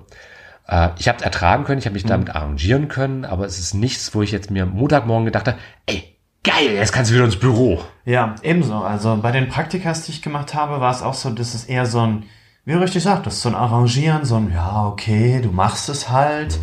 Äh, 0.69 0.91
ich 0.99 1.09
habe 1.09 1.19
es 1.19 1.25
ertragen 1.25 1.65
können, 1.65 1.79
ich 1.79 1.87
habe 1.87 1.95
mich 1.95 2.05
damit 2.05 2.35
arrangieren 2.35 2.89
können, 2.89 3.25
aber 3.25 3.47
es 3.47 3.59
ist 3.59 3.75
nichts, 3.75 4.15
wo 4.15 4.23
ich 4.23 4.33
jetzt 4.33 4.51
mir 4.51 4.67
Montagmorgen 4.67 5.27
gedacht 5.27 5.49
habe, 5.49 5.59
ey, 5.87 6.17
geil, 6.43 6.75
jetzt 6.75 6.93
kannst 6.93 7.11
du 7.11 7.15
wieder 7.15 7.25
ins 7.25 7.39
Büro. 7.39 7.83
Ja, 8.05 8.35
ebenso. 8.43 8.77
Also 8.77 9.17
bei 9.17 9.33
den 9.33 9.49
Praktikas, 9.49 10.03
die 10.03 10.13
ich 10.13 10.23
gemacht 10.23 10.55
habe, 10.55 10.81
war 10.81 10.93
es 10.93 11.03
auch 11.03 11.15
so, 11.15 11.31
dass 11.31 11.55
es 11.55 11.65
eher 11.65 11.87
so 11.87 12.01
ein, 12.01 12.25
wie 12.65 12.73
du 12.73 12.81
richtig 12.81 13.03
sagt, 13.03 13.27
das 13.27 13.35
ist 13.35 13.43
so 13.43 13.49
ein 13.49 13.55
Arrangieren, 13.55 14.25
so 14.25 14.37
ein, 14.37 14.53
ja, 14.53 14.87
okay, 14.87 15.41
du 15.43 15.51
machst 15.51 15.89
es 15.89 16.11
halt. 16.11 16.59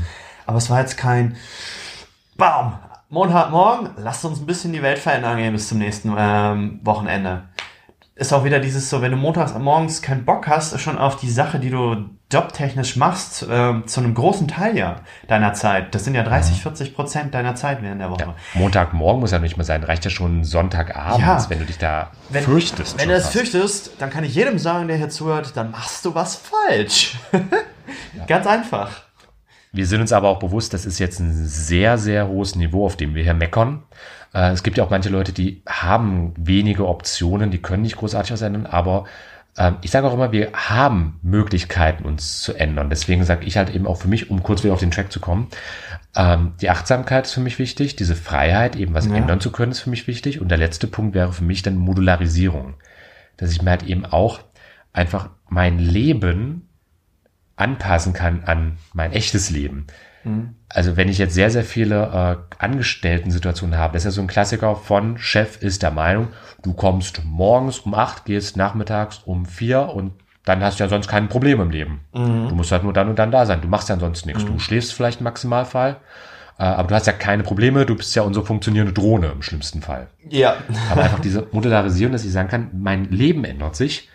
Aber 0.45 0.57
es 0.57 0.69
war 0.69 0.81
jetzt 0.81 0.97
kein, 0.97 1.37
Baum, 2.35 2.73
Montagmorgen, 3.09 3.91
lasst 3.97 4.25
uns 4.25 4.39
ein 4.39 4.47
bisschen 4.47 4.73
die 4.73 4.81
Welt 4.81 4.97
verändern 4.97 5.37
gehen 5.37 5.53
bis 5.53 5.67
zum 5.67 5.77
nächsten 5.77 6.13
ähm, 6.17 6.79
Wochenende. 6.83 7.43
Ist 8.15 8.33
auch 8.33 8.43
wieder 8.43 8.59
dieses 8.59 8.89
so, 8.89 9.01
wenn 9.01 9.11
du 9.11 9.17
montags 9.17 9.53
morgens 9.57 10.01
keinen 10.01 10.25
Bock 10.25 10.47
hast, 10.47 10.79
schon 10.79 10.97
auf 10.97 11.17
die 11.17 11.29
Sache, 11.29 11.59
die 11.59 11.69
du 11.69 12.09
jobtechnisch 12.33 12.95
machst, 12.95 13.45
ähm, 13.49 13.87
zu 13.87 14.01
einem 14.01 14.13
großen 14.13 14.47
Teil 14.47 14.77
ja 14.77 14.97
deiner 15.27 15.53
Zeit. 15.53 15.93
Das 15.95 16.03
sind 16.03 16.15
ja 16.15 16.23
30, 16.23 16.61
40 16.61 16.95
Prozent 16.95 17.33
deiner 17.33 17.55
Zeit 17.55 17.81
während 17.81 18.01
der 18.01 18.09
Woche. 18.09 18.21
Ja, 18.21 18.35
Montagmorgen 18.55 19.19
muss 19.21 19.31
ja 19.31 19.39
nicht 19.39 19.55
mehr 19.57 19.65
sein, 19.65 19.83
reicht 19.83 20.03
ja 20.05 20.11
schon 20.11 20.43
Sonntagabends, 20.43 21.21
Ja. 21.45 21.49
wenn 21.49 21.59
du 21.59 21.65
dich 21.65 21.77
da 21.77 22.11
Wenn, 22.29 22.43
fürchtest. 22.43 22.99
Wenn 22.99 23.09
du 23.09 23.15
das 23.15 23.29
fürchtest, 23.29 23.91
dann 23.99 24.09
kann 24.09 24.23
ich 24.23 24.33
jedem 24.35 24.57
sagen, 24.59 24.87
der 24.87 24.97
hier 24.97 25.09
zuhört, 25.09 25.55
dann 25.55 25.71
machst 25.71 26.03
du 26.05 26.15
was 26.15 26.35
falsch. 26.35 27.17
Ganz 28.27 28.47
einfach. 28.47 28.89
Wir 29.71 29.87
sind 29.87 30.01
uns 30.01 30.11
aber 30.13 30.29
auch 30.29 30.39
bewusst, 30.39 30.73
das 30.73 30.85
ist 30.85 30.99
jetzt 30.99 31.19
ein 31.19 31.47
sehr, 31.47 31.97
sehr 31.97 32.27
hohes 32.27 32.55
Niveau, 32.55 32.85
auf 32.85 32.95
dem 32.95 33.15
wir 33.15 33.23
hier 33.23 33.33
meckern. 33.33 33.83
Äh, 34.33 34.51
es 34.51 34.63
gibt 34.63 34.77
ja 34.77 34.83
auch 34.83 34.89
manche 34.89 35.09
Leute, 35.09 35.33
die 35.33 35.63
haben 35.67 36.33
wenige 36.37 36.87
Optionen, 36.87 37.51
die 37.51 37.61
können 37.61 37.81
nicht 37.81 37.97
großartig 37.97 38.31
was 38.33 38.41
ändern, 38.41 38.65
aber 38.65 39.05
ich 39.81 39.91
sage 39.91 40.07
auch 40.07 40.13
immer, 40.13 40.31
wir 40.31 40.51
haben 40.53 41.19
Möglichkeiten, 41.21 42.05
uns 42.05 42.41
zu 42.41 42.53
ändern. 42.55 42.89
Deswegen 42.89 43.23
sage 43.23 43.45
ich 43.45 43.55
halt 43.55 43.69
eben 43.69 43.85
auch 43.85 43.97
für 44.01 44.07
mich, 44.07 44.31
um 44.31 44.41
kurz 44.41 44.63
wieder 44.63 44.73
auf 44.73 44.79
den 44.79 44.89
Track 44.89 45.11
zu 45.11 45.19
kommen, 45.19 45.47
ähm, 46.15 46.53
die 46.61 46.69
Achtsamkeit 46.71 47.25
ist 47.25 47.33
für 47.33 47.41
mich 47.41 47.59
wichtig, 47.59 47.95
diese 47.95 48.15
Freiheit, 48.15 48.75
eben 48.75 48.93
was 48.95 49.05
Ja. 49.07 49.13
ändern 49.15 49.39
zu 49.39 49.51
können, 49.51 49.71
ist 49.71 49.81
für 49.81 49.91
mich 49.91 50.07
wichtig. 50.07 50.41
Und 50.41 50.49
der 50.49 50.57
letzte 50.57 50.87
Punkt 50.87 51.13
wäre 51.13 51.33
für 51.33 51.43
mich 51.43 51.61
dann 51.61 51.75
Modularisierung. 51.75 52.75
Dass 53.37 53.51
ich 53.51 53.61
mir 53.61 53.69
halt 53.71 53.83
eben 53.83 54.05
auch 54.05 54.39
einfach 54.91 55.29
mein 55.49 55.77
Leben 55.77 56.67
anpassen 57.55 58.13
kann 58.13 58.43
an 58.45 58.77
mein 58.93 59.11
echtes 59.11 59.49
Leben. 59.51 59.85
Also 60.69 60.97
wenn 60.97 61.09
ich 61.09 61.17
jetzt 61.17 61.33
sehr, 61.33 61.49
sehr 61.49 61.63
viele 61.63 62.45
äh, 62.49 62.55
Angestellten-Situationen 62.63 63.77
habe, 63.77 63.93
das 63.93 64.03
ist 64.03 64.05
ja 64.05 64.11
so 64.11 64.21
ein 64.21 64.27
Klassiker 64.27 64.75
von 64.75 65.17
Chef 65.17 65.61
ist 65.61 65.83
der 65.83 65.91
Meinung, 65.91 66.29
du 66.61 66.73
kommst 66.73 67.21
morgens 67.25 67.79
um 67.79 67.93
acht, 67.93 68.25
gehst 68.25 68.57
nachmittags 68.57 69.21
um 69.25 69.45
vier 69.45 69.89
und 69.89 70.13
dann 70.45 70.61
hast 70.61 70.79
du 70.79 70.83
ja 70.83 70.89
sonst 70.89 71.07
kein 71.07 71.29
Problem 71.29 71.61
im 71.61 71.71
Leben. 71.71 72.01
Du 72.49 72.55
musst 72.55 72.71
halt 72.71 72.83
nur 72.83 72.91
dann 72.93 73.07
und 73.09 73.17
dann 73.17 73.31
da 73.31 73.45
sein. 73.45 73.61
Du 73.61 73.67
machst 73.67 73.87
ja 73.89 73.95
ansonsten 73.95 74.27
nichts. 74.27 74.43
Du 74.45 74.59
schläfst 74.59 74.93
vielleicht 74.93 75.21
im 75.21 75.23
Maximalfall, 75.23 75.97
äh, 76.59 76.63
aber 76.63 76.89
du 76.89 76.95
hast 76.95 77.07
ja 77.07 77.13
keine 77.13 77.43
Probleme. 77.43 77.85
Du 77.85 77.95
bist 77.95 78.13
ja 78.15 78.23
unsere 78.23 78.45
funktionierende 78.45 78.93
Drohne 78.93 79.27
im 79.27 79.41
schlimmsten 79.41 79.81
Fall. 79.81 80.07
Ja. 80.27 80.55
Aber 80.91 81.03
einfach 81.03 81.19
diese 81.19 81.47
Modularisierung, 81.53 82.11
dass 82.11 82.25
ich 82.25 82.31
sagen 82.33 82.49
kann, 82.49 82.71
mein 82.73 83.09
Leben 83.09 83.45
ändert 83.45 83.77
sich. 83.77 84.09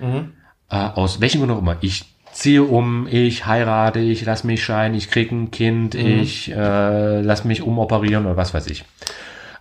Äh, 0.71 0.77
aus 0.77 1.21
welchem 1.23 1.39
Grund 1.39 1.53
auch 1.53 1.59
immer. 1.59 1.77
Ich 1.81 2.05
ziehe 2.39 2.63
um, 2.63 3.09
ich 3.11 3.47
heirate, 3.47 3.99
ich 3.99 4.25
lass 4.25 4.45
mich 4.45 4.63
scheiden, 4.63 4.97
ich 4.97 5.11
krieg 5.11 5.33
ein 5.33 5.51
Kind, 5.51 5.97
ich 5.97 6.49
äh, 6.53 7.21
lass 7.21 7.45
mich 7.45 7.63
umoperieren 7.63 8.27
oder 8.27 8.37
was 8.37 8.55
weiß 8.55 8.69
ich. 8.69 8.85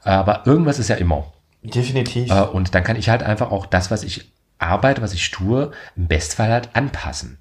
Aber 0.03 0.43
irgendwas 0.45 0.77
ist 0.77 0.89
ja 0.89 0.95
immer. 0.95 1.25
Definitiv. 1.63 2.29
Äh, 2.29 2.41
und 2.43 2.75
dann 2.75 2.83
kann 2.83 2.95
ich 2.95 3.09
halt 3.09 3.23
einfach 3.23 3.49
auch 3.49 3.65
das, 3.65 3.89
was 3.89 4.03
ich 4.03 4.31
arbeite, 4.59 5.01
was 5.01 5.15
ich 5.15 5.31
tue, 5.31 5.71
im 5.95 6.07
Bestfall 6.07 6.51
halt 6.51 6.69
anpassen. 6.73 7.39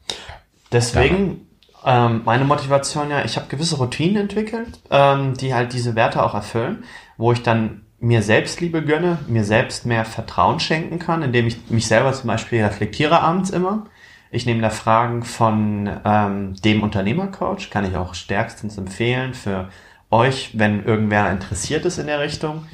Deswegen 0.73 1.47
ähm, 1.85 2.23
meine 2.25 2.47
Motivation 2.47 3.11
ja, 3.11 3.23
ich 3.23 3.37
habe 3.37 3.49
gewisse 3.49 3.77
Routinen 3.77 4.23
entwickelt, 4.23 4.81
ähm, 4.91 5.35
die 5.35 5.53
halt 5.53 5.75
diese 5.75 5.95
Werte 5.95 6.23
auch 6.23 6.33
erfüllen, 6.33 6.85
wo 7.19 7.33
ich 7.33 7.43
dann 7.43 7.83
mir 7.99 8.23
Selbstliebe 8.23 8.83
gönne, 8.83 9.19
mir 9.29 9.45
selbst 9.45 9.85
mehr 9.85 10.07
Vertrauen 10.07 10.61
schenken 10.61 10.99
kann, 10.99 11.23
indem 11.23 11.47
ich 11.47 11.59
mich 11.69 11.87
selber 11.87 12.15
zum 12.15 12.29
Beispiel 12.29 12.65
reflektiere 12.65 13.21
abends 13.21 13.51
immer. 13.51 13.85
Ich 14.31 14.47
nehme 14.47 14.61
da 14.61 14.71
Fragen 14.71 15.23
von 15.23 15.91
ähm, 16.05 16.55
dem 16.57 16.83
Unternehmercoach, 16.83 17.71
kann 17.71 17.85
ich 17.85 17.97
auch 17.97 18.15
stärkstens 18.15 18.77
empfehlen 18.77 19.35
für 19.35 19.69
euch, 20.11 20.51
wenn 20.55 20.85
irgendwer 20.85 21.31
interessiert 21.31 21.85
ist 21.85 21.99
in 21.99 22.07
der 22.07 22.21
Richtung. 22.21 22.67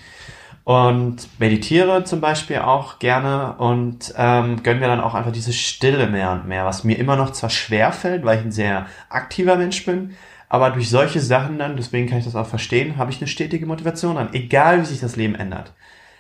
Und 0.65 1.29
meditiere 1.41 2.05
zum 2.05 2.21
Beispiel 2.21 2.59
auch 2.59 3.01
gerne 3.01 3.57
und 3.59 4.15
ähm, 4.17 4.63
gönn 4.63 4.79
mir 4.79 4.87
dann 4.87 5.01
auch 5.01 5.15
einfach 5.15 5.33
diese 5.33 5.53
Stille 5.53 6.07
mehr 6.07 6.31
und 6.31 6.47
mehr, 6.47 6.65
was 6.65 6.85
mir 6.85 6.99
immer 6.99 7.17
noch 7.17 7.33
zwar 7.33 7.51
schwer 7.51 7.93
fällt, 7.93 8.25
weil 8.25 8.39
ich 8.39 8.45
ein 8.45 8.53
sehr 8.53 8.87
aktiver 9.09 9.57
Mensch 9.57 9.85
bin, 9.85 10.15
aber 10.49 10.71
durch 10.71 10.89
solche 10.89 11.19
Sachen 11.19 11.59
dann, 11.59 11.77
deswegen 11.77 12.09
kann 12.09 12.19
ich 12.19 12.27
das 12.27 12.37
auch 12.37 12.47
verstehen, 12.47 12.97
habe 12.97 13.11
ich 13.11 13.19
eine 13.19 13.27
stetige 13.27 13.67
Motivation 13.67 14.17
an, 14.19 14.35
egal 14.35 14.81
wie 14.81 14.87
sich 14.87 15.01
das 15.01 15.17
Leben 15.17 15.35
ändert. 15.35 15.73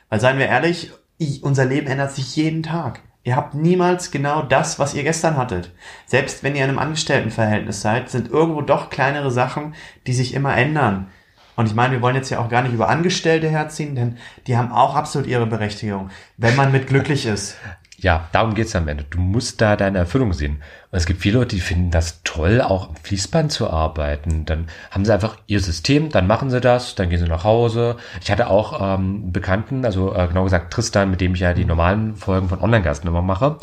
Weil 0.08 0.18
seien 0.18 0.38
wir 0.38 0.46
ehrlich, 0.46 0.90
ich, 1.18 1.44
unser 1.44 1.64
Leben 1.64 1.86
ändert 1.86 2.10
sich 2.10 2.34
jeden 2.34 2.64
Tag. 2.64 3.00
Ihr 3.24 3.36
habt 3.36 3.54
niemals 3.54 4.10
genau 4.10 4.42
das, 4.42 4.78
was 4.78 4.94
ihr 4.94 5.04
gestern 5.04 5.36
hattet. 5.36 5.70
Selbst 6.06 6.42
wenn 6.42 6.56
ihr 6.56 6.64
in 6.64 6.70
einem 6.70 6.78
Angestelltenverhältnis 6.80 7.80
seid, 7.80 8.10
sind 8.10 8.30
irgendwo 8.30 8.62
doch 8.62 8.90
kleinere 8.90 9.30
Sachen, 9.30 9.74
die 10.06 10.12
sich 10.12 10.34
immer 10.34 10.56
ändern. 10.56 11.06
Und 11.54 11.66
ich 11.66 11.74
meine, 11.74 11.92
wir 11.92 12.02
wollen 12.02 12.16
jetzt 12.16 12.30
ja 12.30 12.40
auch 12.40 12.48
gar 12.48 12.62
nicht 12.62 12.72
über 12.72 12.88
Angestellte 12.88 13.48
herziehen, 13.48 13.94
denn 13.94 14.16
die 14.46 14.56
haben 14.56 14.72
auch 14.72 14.96
absolut 14.96 15.28
ihre 15.28 15.46
Berechtigung, 15.46 16.10
wenn 16.36 16.56
man 16.56 16.72
mit 16.72 16.88
glücklich 16.88 17.26
ist. 17.26 17.56
Ja, 18.02 18.28
darum 18.32 18.54
geht's 18.54 18.74
am 18.74 18.88
Ende. 18.88 19.04
Du 19.08 19.20
musst 19.20 19.60
da 19.60 19.76
deine 19.76 19.98
Erfüllung 19.98 20.32
sehen. 20.32 20.60
Und 20.90 20.98
es 20.98 21.06
gibt 21.06 21.20
viele 21.20 21.38
Leute, 21.38 21.54
die 21.54 21.62
finden 21.62 21.92
das 21.92 22.20
toll, 22.24 22.60
auch 22.60 22.88
am 22.88 22.96
Fließband 22.96 23.52
zu 23.52 23.70
arbeiten. 23.70 24.44
Dann 24.44 24.66
haben 24.90 25.04
sie 25.04 25.14
einfach 25.14 25.36
ihr 25.46 25.60
System, 25.60 26.08
dann 26.08 26.26
machen 26.26 26.50
sie 26.50 26.60
das, 26.60 26.96
dann 26.96 27.10
gehen 27.10 27.20
sie 27.20 27.28
nach 27.28 27.44
Hause. 27.44 27.96
Ich 28.20 28.32
hatte 28.32 28.50
auch 28.50 28.98
ähm, 28.98 29.30
Bekannten, 29.30 29.84
also 29.84 30.12
äh, 30.16 30.26
genau 30.26 30.42
gesagt 30.42 30.72
Tristan, 30.72 31.12
mit 31.12 31.20
dem 31.20 31.34
ich 31.34 31.40
ja 31.40 31.54
die 31.54 31.64
normalen 31.64 32.16
Folgen 32.16 32.48
von 32.48 32.60
Online-Gasten 32.60 33.08
immer 33.08 33.22
mache. 33.22 33.58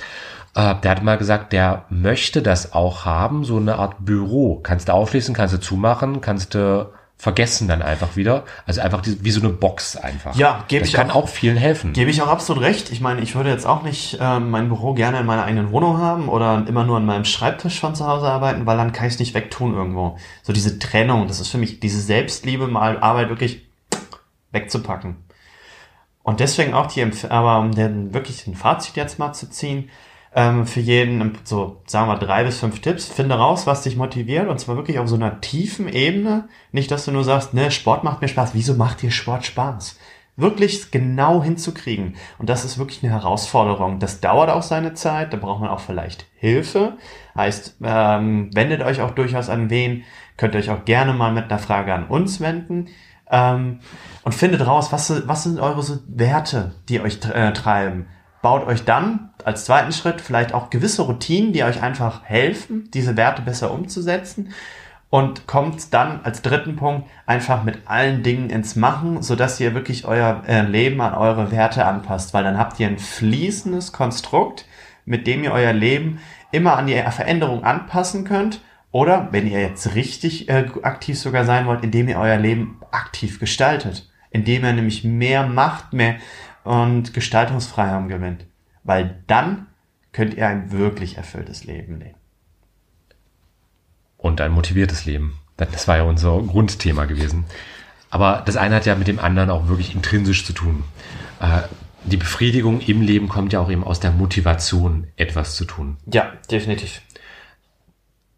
Äh, 0.56 0.76
der 0.84 0.92
hat 0.92 1.04
mal 1.04 1.18
gesagt, 1.18 1.52
der 1.52 1.84
möchte 1.90 2.42
das 2.42 2.72
auch 2.72 3.04
haben, 3.04 3.44
so 3.44 3.58
eine 3.58 3.76
Art 3.76 4.06
Büro. 4.06 4.62
Kannst 4.64 4.88
du 4.88 4.94
aufschließen, 4.94 5.36
kannst 5.36 5.54
du 5.54 5.60
zumachen, 5.60 6.22
kannst 6.22 6.56
du 6.56 6.90
vergessen 7.20 7.68
dann 7.68 7.82
einfach 7.82 8.16
wieder. 8.16 8.46
Also 8.66 8.80
einfach 8.80 9.02
die, 9.02 9.22
wie 9.24 9.32
so 9.32 9.42
eine 9.42 9.50
Box 9.50 9.98
einfach. 9.98 10.36
Ja, 10.38 10.64
gebe 10.70 10.86
ich 10.86 10.94
kann 10.94 11.12
auch, 11.12 11.24
auch 11.24 11.30
vielen 11.30 11.58
helfen. 11.58 11.92
Gebe 11.92 12.10
ich 12.10 12.22
auch 12.22 12.30
absolut 12.30 12.64
recht. 12.64 12.94
Ich 12.94 13.02
meine, 13.02 13.20
ich 13.20 13.36
würde 13.36 13.50
jetzt 13.50 13.68
auch 13.68 13.84
nicht 13.84 14.18
ähm, 14.22 14.50
mein 14.50 14.70
Büro 14.70 14.94
gerne 14.94 15.20
in 15.20 15.26
meiner 15.26 15.44
eigenen 15.44 15.72
Wohnung 15.72 15.98
haben 15.98 16.30
oder 16.30 16.66
immer 16.66 16.86
nur 16.86 16.96
an 16.96 17.06
meinem 17.06 17.26
Schreibtisch 17.26 17.82
von 17.82 17.94
zu 17.94 18.08
Hause 18.08 18.26
arbeiten, 18.28 18.66
weil 18.66 18.78
dann 18.78 18.94
kann 18.94 19.06
ich 19.06 19.16
es 19.16 19.20
nicht 19.20 19.34
wegtun 19.34 19.76
irgendwo. 19.76 20.18
So 20.44 20.54
diese 20.54 20.80
Trennung, 20.80 21.28
das 21.28 21.42
ist 21.42 21.50
für 21.50 21.58
mich 21.58 21.82
diese 21.82 22.00
Selbstliebe, 22.00 22.68
mal 22.68 22.98
Arbeit 23.02 23.28
wirklich 23.28 23.68
wegzupacken. 24.54 25.18
Und 26.24 26.40
deswegen 26.40 26.74
auch 26.74 26.88
die, 26.88 27.06
aber 27.28 27.60
um 27.60 27.74
den 27.74 28.14
wirklich 28.14 28.48
ein 28.48 28.56
Fazit 28.56 28.96
jetzt 28.96 29.20
mal 29.20 29.34
zu 29.34 29.50
ziehen, 29.50 29.90
ähm, 30.34 30.68
für 30.68 30.80
jeden, 30.80 31.38
so 31.44 31.82
sagen 31.88 32.08
wir 32.08 32.18
drei 32.18 32.44
bis 32.44 32.60
fünf 32.60 32.82
Tipps. 32.82 33.06
Finde 33.08 33.36
raus, 33.36 33.66
was 33.66 33.82
dich 33.82 33.96
motiviert 33.96 34.48
und 34.48 34.60
zwar 34.60 34.76
wirklich 34.76 35.00
auf 35.00 35.08
so 35.08 35.16
einer 35.16 35.42
tiefen 35.42 35.88
Ebene. 35.88 36.48
Nicht, 36.72 36.92
dass 36.92 37.06
du 37.06 37.12
nur 37.12 37.24
sagst, 37.24 37.54
ne, 37.54 37.72
Sport 37.72 38.04
macht 38.04 38.22
mir 38.22 38.28
Spaß. 38.28 38.52
Wieso 38.54 38.76
macht 38.76 39.02
dir 39.02 39.12
Sport 39.12 39.46
Spaß? 39.46 39.98
Wirklich 40.36 40.92
genau 40.92 41.44
hinzukriegen. 41.44 42.16
Und 42.38 42.50
das 42.50 42.64
ist 42.64 42.78
wirklich 42.78 43.04
eine 43.04 43.12
Herausforderung. 43.12 44.00
Das 44.00 44.22
dauert 44.22 44.50
auch 44.50 44.62
seine 44.62 44.94
Zeit. 44.94 45.34
Da 45.34 45.38
braucht 45.38 45.62
man 45.62 45.70
auch 45.70 45.82
vielleicht 45.82 46.28
Hilfe. 46.36 46.94
Heißt, 47.36 47.78
ähm, 47.84 48.50
wendet 48.54 48.82
euch 48.82 49.02
auch 49.02 49.12
durchaus 49.12 49.50
an 49.50 49.70
wen. 49.70 50.04
Könnt 50.38 50.54
ihr 50.54 50.60
euch 50.60 50.70
auch 50.70 50.86
gerne 50.86 51.14
mal 51.14 51.34
mit 51.34 51.46
einer 51.46 51.60
Frage 51.60 51.94
an 51.94 52.06
uns 52.06 52.40
wenden. 52.40 52.88
Ähm, 53.32 53.80
und 54.24 54.34
findet 54.34 54.66
raus, 54.66 54.92
was, 54.92 55.28
was 55.28 55.44
sind 55.44 55.60
eure 55.60 55.84
Werte, 56.08 56.76
die 56.88 57.02
euch 57.02 57.20
äh, 57.34 57.52
treiben 57.52 58.08
baut 58.42 58.66
euch 58.68 58.86
dann 58.86 59.30
als 59.44 59.66
zweiten 59.66 59.92
Schritt 59.92 60.22
vielleicht 60.22 60.54
auch 60.54 60.70
gewisse 60.70 61.04
Routinen, 61.04 61.54
die 61.54 61.64
euch 61.64 61.82
einfach 61.82 62.24
helfen, 62.24 62.90
diese 62.94 63.18
Werte 63.18 63.42
besser 63.42 63.72
umzusetzen. 63.72 64.54
Und 65.12 65.48
kommt 65.48 65.92
dann 65.96 66.20
als 66.24 66.44
dritten 66.44 66.76
Punkt 66.76 67.10
einfach 67.26 67.64
mit 67.64 67.80
allen 67.88 68.22
Dingen 68.22 68.52
ins 68.52 68.76
Machen, 68.76 69.24
sodass 69.24 69.60
ihr 69.60 69.74
wirklich 69.74 70.06
euer 70.06 70.44
äh, 70.48 70.62
Leben 70.62 71.02
an 71.02 71.16
eure 71.16 71.50
Werte 71.52 71.84
anpasst, 71.84 72.36
weil 72.36 72.44
dann 72.44 72.60
habt 72.60 72.80
ihr 72.80 72.86
ein 72.86 73.00
fließendes 73.00 73.92
Konstrukt, 73.92 74.66
mit 75.06 75.26
dem 75.26 75.44
ihr 75.44 75.52
euer 75.52 75.74
Leben 75.74 76.20
immer 76.52 76.78
an 76.78 76.86
die 76.86 76.94
Veränderung 76.94 77.64
anpassen 77.64 78.24
könnt. 78.24 78.62
Oder 78.92 79.30
wenn 79.32 79.48
ihr 79.48 79.62
jetzt 79.62 79.96
richtig 79.96 80.48
äh, 80.48 80.66
aktiv 80.84 81.18
sogar 81.18 81.44
sein 81.44 81.66
wollt, 81.66 81.84
indem 81.84 82.08
ihr 82.08 82.20
euer 82.20 82.38
Leben 82.38 82.80
aktiv 82.92 83.40
gestaltet, 83.40 84.12
indem 84.30 84.64
ihr 84.64 84.74
nämlich 84.74 85.04
mehr 85.04 85.48
macht, 85.48 85.94
mehr 85.94 86.16
und 86.70 87.16
Gestaltungsfreiheit 87.16 88.08
gewinnt. 88.10 88.46
Weil 88.84 89.24
dann 89.26 89.66
könnt 90.12 90.36
ihr 90.36 90.48
ein 90.48 90.72
wirklich 90.72 91.18
erfülltes 91.18 91.64
Leben 91.64 92.00
leben. 92.00 92.16
Und 94.18 94.40
ein 94.40 94.52
motiviertes 94.52 95.06
Leben. 95.06 95.40
Das 95.58 95.88
war 95.88 95.98
ja 95.98 96.04
unser 96.04 96.40
Grundthema 96.44 97.06
gewesen. 97.06 97.46
Aber 98.12 98.44
das 98.46 98.56
eine 98.56 98.76
hat 98.76 98.86
ja 98.86 98.94
mit 98.94 99.08
dem 99.08 99.18
anderen 99.18 99.50
auch 99.50 99.68
wirklich 99.68 99.96
intrinsisch 99.96 100.46
zu 100.46 100.54
tun. 100.54 100.84
Äh, 101.40 101.62
die 102.04 102.18
Befriedigung 102.18 102.82
im 102.82 103.02
Leben 103.02 103.30
kommt 103.30 103.52
ja 103.52 103.62
auch 103.62 103.72
eben 103.72 103.84
aus 103.84 104.00
der 104.00 104.12
Motivation, 104.12 105.08
etwas 105.16 105.56
zu 105.56 105.66
tun. 105.66 105.98
Ja, 106.06 106.34
definitiv. 106.52 107.02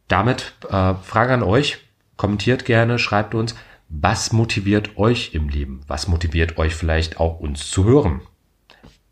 Damit 0.08 0.54
äh, 0.70 0.94
Frage 1.04 1.34
an 1.34 1.44
euch. 1.44 1.80
Kommentiert 2.16 2.64
gerne, 2.64 2.98
schreibt 2.98 3.36
uns, 3.36 3.56
was 3.94 4.32
motiviert 4.32 4.98
euch 4.98 5.34
im 5.34 5.50
Leben? 5.50 5.82
Was 5.88 6.08
motiviert 6.08 6.58
euch 6.58 6.74
vielleicht 6.74 7.20
auch 7.20 7.40
uns 7.40 7.70
zu 7.70 7.84
hören? 7.84 8.22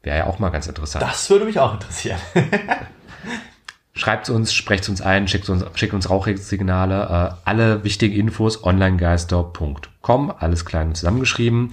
Wäre 0.01 0.19
ja 0.19 0.27
auch 0.27 0.39
mal 0.39 0.49
ganz 0.49 0.67
interessant. 0.67 1.03
Das 1.03 1.29
würde 1.29 1.45
mich 1.45 1.59
auch 1.59 1.73
interessieren. 1.73 2.19
Schreibt 3.93 4.29
uns, 4.29 4.53
sprecht 4.53 4.87
uns 4.87 5.01
ein, 5.01 5.27
schickt 5.27 5.49
uns, 5.49 5.65
schickt 5.73 5.93
uns 5.93 6.09
Rauchsignale. 6.09 7.35
Äh, 7.35 7.35
alle 7.43 7.83
wichtigen 7.83 8.15
Infos 8.15 8.63
onlinegeister.com, 8.63 10.33
alles 10.39 10.63
klein 10.63 10.95
zusammengeschrieben. 10.95 11.71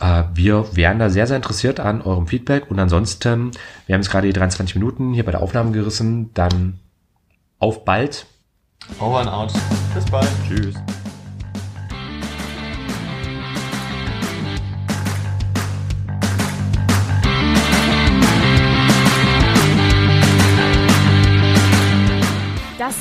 Äh, 0.00 0.24
wir 0.32 0.74
wären 0.74 0.98
da 0.98 1.10
sehr, 1.10 1.26
sehr 1.26 1.36
interessiert 1.36 1.78
an 1.78 2.00
eurem 2.00 2.26
Feedback. 2.26 2.70
Und 2.70 2.78
ansonsten, 2.78 3.50
wir 3.86 3.94
haben 3.94 4.00
jetzt 4.00 4.10
gerade 4.10 4.26
die 4.26 4.32
23 4.32 4.76
Minuten 4.76 5.12
hier 5.12 5.26
bei 5.26 5.32
der 5.32 5.42
Aufnahme 5.42 5.72
gerissen. 5.72 6.32
Dann 6.32 6.80
auf 7.58 7.84
bald. 7.84 8.24
Over 8.98 9.20
and 9.20 9.28
out. 9.28 9.52
Bis 9.94 10.06
bald. 10.06 10.30
Tschüss. 10.48 10.76